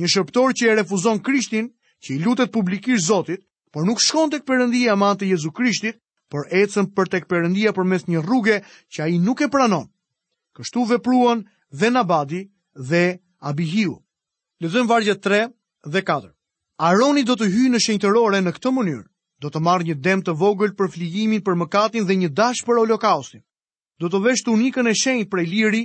Një 0.00 0.08
shërbëtor 0.14 0.56
që 0.56 0.70
e 0.72 0.76
refuzon 0.80 1.20
Krishtin, 1.28 1.68
që 2.00 2.14
i 2.14 2.18
lutet 2.24 2.52
publikisht 2.52 3.08
Zotit, 3.08 3.44
por 3.76 3.84
nuk 3.84 3.98
shkon 4.00 4.30
tek 4.32 4.46
Perëndia 4.48 4.94
me 4.96 5.04
anë 5.04 5.18
të 5.20 5.26
Jezu 5.34 5.50
Krishtit, 5.52 5.98
por 6.32 6.46
ecën 6.48 6.86
për 6.96 7.10
tek 7.12 7.26
Perëndia 7.28 7.74
përmes 7.76 8.06
një 8.08 8.22
rruge 8.24 8.62
që 8.88 9.00
ai 9.04 9.18
nuk 9.20 9.42
e 9.44 9.50
pranon. 9.52 9.90
Kështu 10.56 10.86
vepruan 10.94 11.42
dhe 11.68 11.90
Nabadi 11.92 12.40
dhe 12.72 13.02
Abihiu. 13.44 13.98
Lexojmë 14.64 14.88
vargjet 14.88 15.20
3 15.26 15.42
dhe 15.92 16.00
4. 16.08 16.32
Aroni 16.88 17.26
do 17.28 17.36
të 17.36 17.50
hyjë 17.52 17.74
në 17.74 17.82
shenjtërore 17.84 18.40
në 18.46 18.54
këtë 18.56 18.72
mënyrë. 18.78 19.04
Do 19.44 19.52
të 19.52 19.60
marrë 19.60 19.90
një 19.90 19.98
dem 20.08 20.24
të 20.24 20.32
vogël 20.40 20.72
për 20.72 20.94
flijimin 20.96 21.44
për 21.44 21.58
mëkatin 21.66 22.08
dhe 22.08 22.16
një 22.22 22.32
dash 22.32 22.64
për 22.64 22.80
holokaustin. 22.80 23.44
Do 24.00 24.08
të 24.08 24.22
veshë 24.24 24.46
tunikën 24.48 24.88
e 24.88 24.96
shenjtë 25.02 25.28
prej 25.28 25.46
liri 25.52 25.82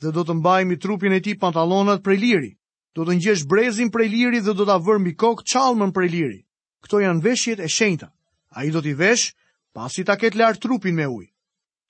dhe 0.00 0.14
do 0.16 0.24
të 0.24 0.38
mbajë 0.40 0.64
mi 0.72 0.80
trupin 0.80 1.12
e 1.12 1.20
tij 1.20 1.36
pantallonat 1.44 2.00
prej 2.00 2.16
liri. 2.24 2.50
Do 2.96 3.04
të 3.04 3.20
ngjesh 3.20 3.44
brezin 3.52 3.92
prej 3.92 4.08
liri 4.16 4.40
dhe 4.40 4.56
do 4.56 4.64
ta 4.64 4.80
vër 4.80 4.98
mbi 5.04 5.12
kokë 5.12 5.44
çallmën 5.52 5.92
prej 5.92 6.08
liri 6.16 6.43
këto 6.84 7.00
janë 7.00 7.22
veshjet 7.24 7.60
e 7.64 7.68
shenjta. 7.72 8.10
A 8.54 8.64
i 8.64 8.70
do 8.70 8.82
t'i 8.84 8.92
vesh, 8.94 9.32
pasi 9.74 10.04
ta 10.06 10.14
ketë 10.20 10.38
lartë 10.38 10.60
trupin 10.62 10.94
me 11.00 11.06
ujë. 11.08 11.30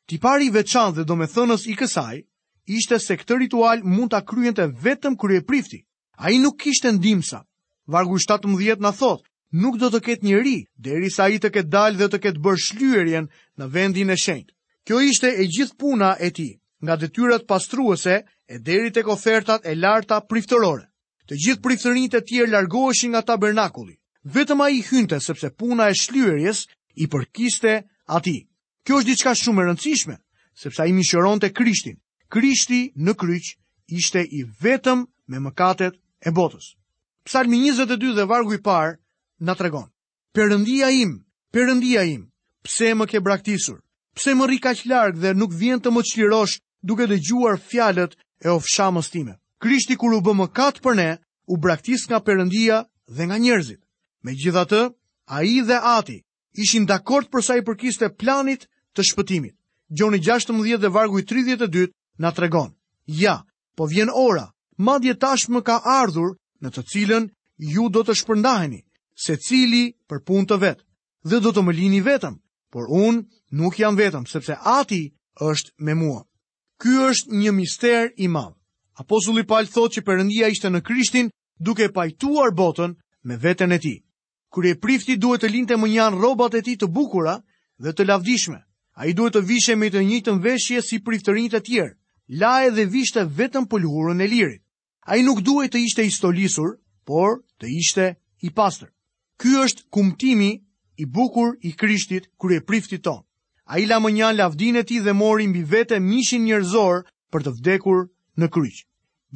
Ti 0.08 0.18
pari 0.22 0.50
veçan 0.54 0.94
dhe 0.94 1.04
do 1.04 1.16
me 1.16 1.26
thënës 1.28 1.66
i 1.68 1.76
kësaj, 1.76 2.22
ishte 2.78 2.98
se 3.02 3.16
këtë 3.20 3.38
ritual 3.42 3.82
mund 3.84 4.12
t'a 4.14 4.22
kryen 4.22 4.54
të 4.54 4.70
vetëm 4.84 5.16
kërje 5.20 5.44
prifti. 5.48 5.80
A 6.22 6.30
i 6.30 6.38
nuk 6.38 6.60
kishtë 6.62 6.92
ndimsa. 6.94 7.42
Vargu 7.90 8.18
17 8.22 8.80
në 8.80 8.92
thotë, 9.00 9.26
nuk 9.62 9.78
do 9.80 9.90
të 9.92 10.00
ketë 10.06 10.26
njëri, 10.28 10.56
deri 10.78 11.10
sa 11.12 11.26
i 11.34 11.40
të 11.42 11.50
ketë 11.56 11.72
dalë 11.74 11.98
dhe 12.00 12.08
të 12.14 12.18
ketë 12.24 12.42
bërë 12.44 12.64
shlyërjen 12.68 13.26
në 13.60 13.70
vendin 13.74 14.10
e 14.10 14.16
shenjt. 14.24 14.52
Kjo 14.84 15.00
ishte 15.10 15.32
e 15.42 15.48
gjithë 15.52 15.78
puna 15.80 16.14
e 16.20 16.30
ti, 16.36 16.48
nga 16.84 16.96
detyrat 17.00 17.44
pastruese 17.48 18.22
e 18.46 18.58
deri 18.60 18.92
të 18.92 19.04
kofertat 19.08 19.64
e 19.68 19.74
larta 19.74 20.20
priftërore. 20.28 20.86
Të 21.28 21.36
gjithë 21.46 21.62
priftërinit 21.64 22.14
e 22.14 22.20
tjerë 22.28 22.52
largoheshin 22.52 23.12
nga 23.14 23.22
tabernakulli 23.32 23.96
vetëm 24.24 24.60
a 24.64 24.70
i 24.70 24.80
hynte 24.82 25.20
sepse 25.20 25.50
puna 25.52 25.90
e 25.92 25.94
shlyërjes 25.94 26.62
i 26.96 27.08
përkiste 27.12 27.82
ati. 28.08 28.48
Kjo 28.84 29.00
është 29.00 29.08
diçka 29.10 29.32
shumë 29.36 29.62
e 29.62 29.66
rëndësishme, 29.68 30.16
sepse 30.56 30.80
a 30.82 30.86
i 30.88 30.92
mishëron 30.96 31.40
të 31.40 31.52
krishtin. 31.52 31.98
Krishti 32.32 32.92
në 32.96 33.14
kryq 33.20 33.52
ishte 33.92 34.24
i 34.24 34.42
vetëm 34.62 35.04
me 35.28 35.38
mëkatet 35.44 35.94
e 36.24 36.32
botës. 36.32 36.72
Psalmi 37.24 37.60
22 37.70 38.14
dhe 38.16 38.24
vargu 38.28 38.56
i 38.56 38.60
parë 38.64 38.96
në 39.44 39.54
tregon. 39.58 39.90
Perëndia 40.34 40.88
im, 40.90 41.20
perëndia 41.52 42.02
im, 42.08 42.24
pse 42.64 42.94
më 42.96 43.06
ke 43.06 43.20
braktisur? 43.20 43.80
Pse 44.16 44.32
më 44.34 44.46
rri 44.48 44.58
kaq 44.62 44.84
larg 44.90 45.18
dhe 45.20 45.34
nuk 45.36 45.52
vjen 45.52 45.78
të 45.80 45.92
më 45.92 46.02
çlirosh 46.10 46.56
duke 46.82 47.06
dëgjuar 47.12 47.60
fjalët 47.60 48.16
e 48.42 48.48
ofshamës 48.48 49.10
time? 49.12 49.36
Krishti 49.60 49.96
kur 49.96 50.16
u 50.16 50.20
bë 50.24 50.34
mëkat 50.40 50.80
për 50.82 50.94
ne, 50.96 51.10
u 51.46 51.56
braktis 51.60 52.06
nga 52.08 52.20
perëndia 52.24 52.84
dhe 53.08 53.26
nga 53.28 53.38
njerëzit. 53.38 53.83
Me 54.24 54.32
gjitha 54.32 54.64
të, 54.64 54.78
a 55.36 55.42
i 55.44 55.60
dhe 55.68 55.76
ati 55.96 56.16
ishin 56.56 56.86
dakord 56.88 57.28
përsa 57.30 57.58
i 57.60 57.64
përkiste 57.66 58.08
planit 58.16 58.64
të 58.96 59.04
shpëtimit. 59.10 59.52
Gjoni 59.92 60.18
16 60.24 60.78
dhe 60.80 60.88
vargu 60.88 61.20
i 61.20 61.26
32 61.28 61.90
na 62.18 62.32
tregon. 62.32 62.72
Ja, 63.06 63.42
po 63.76 63.84
vjen 63.86 64.08
ora, 64.08 64.48
madje 64.80 65.12
tashmë 65.20 65.60
ka 65.66 65.76
ardhur 65.84 66.38
në 66.64 66.68
të 66.72 66.84
cilën 66.92 67.28
ju 67.76 67.90
do 67.92 68.00
të 68.02 68.16
shpërndaheni, 68.20 68.80
se 69.14 69.36
cili 69.36 69.92
për 70.08 70.24
punë 70.26 70.48
të 70.50 70.58
vetë, 70.64 70.84
dhe 71.28 71.40
do 71.44 71.52
të 71.52 71.62
më 71.66 71.74
lini 71.78 72.00
vetëm, 72.06 72.38
por 72.72 72.88
unë 72.88 73.28
nuk 73.60 73.76
jam 73.78 73.98
vetëm, 74.00 74.24
sepse 74.26 74.56
ati 74.56 75.12
është 75.36 75.74
me 75.84 75.94
mua. 76.00 76.24
Ky 76.80 76.96
është 77.10 77.36
një 77.44 77.52
mister 77.60 78.08
i 78.16 78.28
madhë. 78.32 78.56
Apostulli 79.04 79.44
Paul 79.44 79.66
thot 79.68 79.92
që 80.00 80.04
Perëndia 80.08 80.48
ishte 80.50 80.70
në 80.72 80.80
Krishtin 80.86 81.28
duke 81.60 81.90
pajtuar 81.92 82.54
botën 82.56 82.94
me 83.24 83.36
veten 83.36 83.72
e 83.72 83.78
tij 83.84 84.03
kur 84.54 84.66
e 84.70 84.74
prifti 84.78 85.16
duhet 85.18 85.42
të 85.42 85.48
linte 85.52 85.74
më 85.82 85.88
njanë 85.92 86.20
robat 86.22 86.54
e 86.54 86.62
ti 86.62 86.76
të 86.78 86.86
bukura 86.96 87.36
dhe 87.82 87.92
të 87.92 88.04
lavdishme. 88.06 88.60
A 89.00 89.06
i 89.10 89.12
duhet 89.18 89.34
të 89.34 89.40
vishe 89.50 89.74
me 89.74 89.88
të 89.90 90.00
një 90.08 90.18
të 90.28 90.80
si 90.88 90.98
priftërin 91.06 91.48
të 91.50 91.60
tjerë, 91.66 91.94
e 92.66 92.70
dhe 92.76 92.84
vishte 92.94 93.22
vetëm 93.38 93.64
pëllhurën 93.70 94.22
e 94.24 94.26
lirit. 94.32 94.62
A 95.10 95.16
i 95.18 95.22
nuk 95.26 95.42
duhet 95.46 95.72
të 95.74 95.78
ishte 95.86 96.02
i 96.06 96.10
stolisur, 96.18 96.70
por 97.08 97.30
të 97.60 97.66
ishte 97.82 98.06
i 98.46 98.50
pastër. 98.58 98.88
Ky 99.40 99.48
është 99.64 99.80
kumtimi 99.94 100.50
i 101.02 101.04
bukur 101.16 101.50
i 101.68 101.70
krishtit 101.80 102.24
kër 102.40 102.50
e 102.58 102.64
prifti 102.68 102.98
tonë. 103.02 103.24
A 103.72 103.74
i 103.82 103.86
la 103.90 103.98
më 103.98 104.10
njanë 104.16 104.38
lavdine 104.38 104.82
ti 104.86 105.00
dhe 105.02 105.12
mori 105.12 105.48
mbi 105.50 105.62
vete 105.72 105.96
mishin 106.00 106.44
njërzor 106.46 106.96
për 107.32 107.40
të 107.42 107.50
vdekur 107.58 108.00
në 108.38 108.46
kryq. 108.54 108.86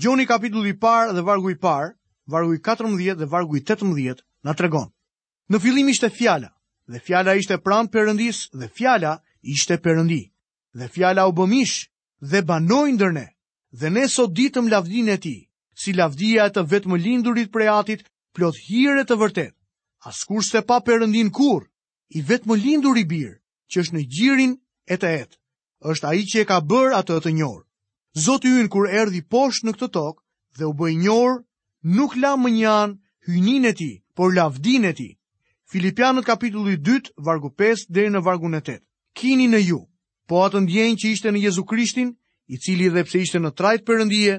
Gjoni 0.00 0.28
kapitulli 0.32 0.74
parë 0.82 1.14
dhe 1.16 1.26
vargu 1.28 1.50
i 1.50 1.58
parë, 1.64 1.90
vargu 2.32 2.54
i 2.54 2.62
14 2.70 3.18
dhe 3.20 3.26
vargu 3.32 3.58
i 3.58 3.62
18 3.66 4.22
na 4.46 4.54
tregon. 4.54 4.88
Në 5.48 5.58
fillim 5.64 5.88
ishte 5.88 6.08
fjala, 6.12 6.50
dhe 6.92 6.98
fjala 7.00 7.32
ishte 7.40 7.56
pram 7.64 7.86
përëndis, 7.92 8.38
dhe 8.60 8.66
fjala 8.76 9.12
ishte 9.54 9.76
përëndi. 9.84 10.20
Dhe 10.76 10.88
fjala 10.94 11.24
u 11.28 11.32
bëmish, 11.38 11.76
dhe 12.30 12.42
banojnë 12.48 12.94
ndër 12.96 13.12
ne, 13.16 13.26
dhe 13.80 13.88
ne 13.94 14.04
sot 14.14 14.34
ditëm 14.36 14.68
lavdin 14.68 15.08
e 15.08 15.16
ti, 15.24 15.36
si 15.72 15.96
lavdia 15.96 16.42
e 16.46 16.52
të 16.52 16.66
vetë 16.70 16.90
më 16.92 16.98
lindurit 17.04 17.48
prej 17.54 17.70
atit, 17.78 18.02
plot 18.36 18.60
hire 18.66 19.04
të 19.08 19.16
vërtet. 19.22 19.54
Askur 20.10 20.44
se 20.44 20.60
pa 20.68 20.82
përëndin 20.84 21.32
kur, 21.32 21.64
i 22.16 22.20
vetë 22.28 22.44
më 22.48 22.56
lindur 22.64 22.98
i 23.00 23.06
birë, 23.10 23.38
që 23.72 23.76
është 23.82 23.94
në 23.96 24.02
gjirin 24.14 24.52
e 24.84 24.94
të 25.00 25.08
etë, 25.24 25.36
është 25.92 26.06
a 26.08 26.12
i 26.14 26.22
që 26.28 26.44
e 26.44 26.48
ka 26.50 26.58
bërë 26.70 26.96
atë 27.00 27.20
të 27.24 27.32
njërë. 27.40 27.64
Zotë 28.24 28.46
i 28.48 28.54
unë 28.60 28.70
kur 28.72 28.86
erdi 29.00 29.24
poshtë 29.32 29.66
në 29.66 29.74
këtë 29.78 29.90
tokë 29.96 30.22
dhe 30.60 30.68
u 30.68 30.74
bëj 30.80 30.94
njërë, 31.06 31.40
nuk 31.96 32.16
la 32.20 32.36
më 32.36 32.48
njanë 32.52 32.98
hynin 33.28 33.70
e 33.72 33.72
ti, 33.80 33.92
por 34.16 34.34
lavdin 34.36 34.90
e 34.92 34.92
ti. 35.00 35.10
Filipianët 35.70 36.24
kapitulli 36.24 36.78
2, 36.82 37.12
vargu 37.26 37.50
5 37.58 37.88
deri 37.94 38.08
në 38.12 38.22
vargun 38.24 38.56
8. 38.56 38.76
Kini 39.20 39.44
në 39.52 39.58
ju, 39.66 39.80
po 40.28 40.38
atë 40.46 40.62
ndjenjë 40.64 40.96
që 41.02 41.08
ishte 41.16 41.32
në 41.32 41.42
Jezu 41.44 41.64
Krishtin, 41.68 42.14
i 42.48 42.56
cili 42.56 42.86
edhe 42.88 43.02
pse 43.04 43.20
ishte 43.26 43.38
në 43.44 43.50
trajt 43.58 43.82
Perëndie, 43.90 44.38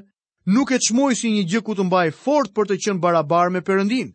nuk 0.50 0.72
e 0.74 0.80
çmoi 0.82 1.13
si 1.15 1.30
një 1.36 1.44
gjë 1.52 1.60
ku 1.68 1.76
të 1.78 1.84
mbajë 1.86 2.15
fort 2.24 2.50
për 2.58 2.72
të 2.72 2.78
qenë 2.86 3.02
barabar 3.04 3.54
me 3.54 3.62
Perëndin, 3.62 4.10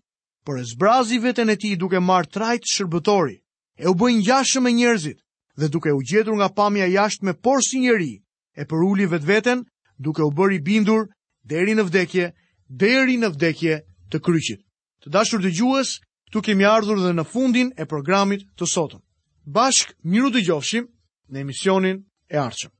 por 0.44 0.58
e 0.58 0.64
zbrazi 0.72 1.20
veten 1.22 1.54
e 1.54 1.56
tij 1.56 1.76
duke 1.78 2.00
marrë 2.02 2.32
trajt 2.34 2.66
shërbëtori. 2.72 3.36
E 3.78 3.86
u 3.86 3.94
bëjnë 3.98 4.18
ngjashëm 4.24 4.64
me 4.66 4.72
njerëzit 4.74 5.18
dhe 5.58 5.68
duke 5.70 5.94
u 5.94 6.00
gjetur 6.02 6.34
nga 6.34 6.48
pamja 6.58 6.86
jashtë 6.90 7.26
me 7.26 7.34
por 7.44 7.62
si 7.62 7.78
njeri, 7.78 8.14
e 8.58 8.62
vetë 8.66 9.06
vetveten 9.12 9.60
duke 10.02 10.22
u 10.26 10.30
bëri 10.34 10.58
bindur 10.66 11.06
deri 11.46 11.74
në 11.78 11.82
vdekje, 11.86 12.26
deri 12.68 13.16
në 13.22 13.28
vdekje 13.34 13.74
të 14.10 14.16
kryqit. 14.24 14.60
Të 15.02 15.08
dashur 15.14 15.38
dëgjues, 15.38 15.98
Tu 16.34 16.40
kemi 16.42 16.64
ardhur 16.68 16.98
dhe 17.02 17.10
në 17.16 17.24
fundin 17.32 17.68
e 17.78 17.86
programit 17.92 18.42
të 18.62 18.66
sotëm. 18.72 19.04
Bashk, 19.58 19.94
miru 20.14 20.32
të 20.38 20.42
gjofshim 20.50 20.88
në 21.30 21.44
emisionin 21.46 22.06
e 22.34 22.42
arqëm. 22.50 22.73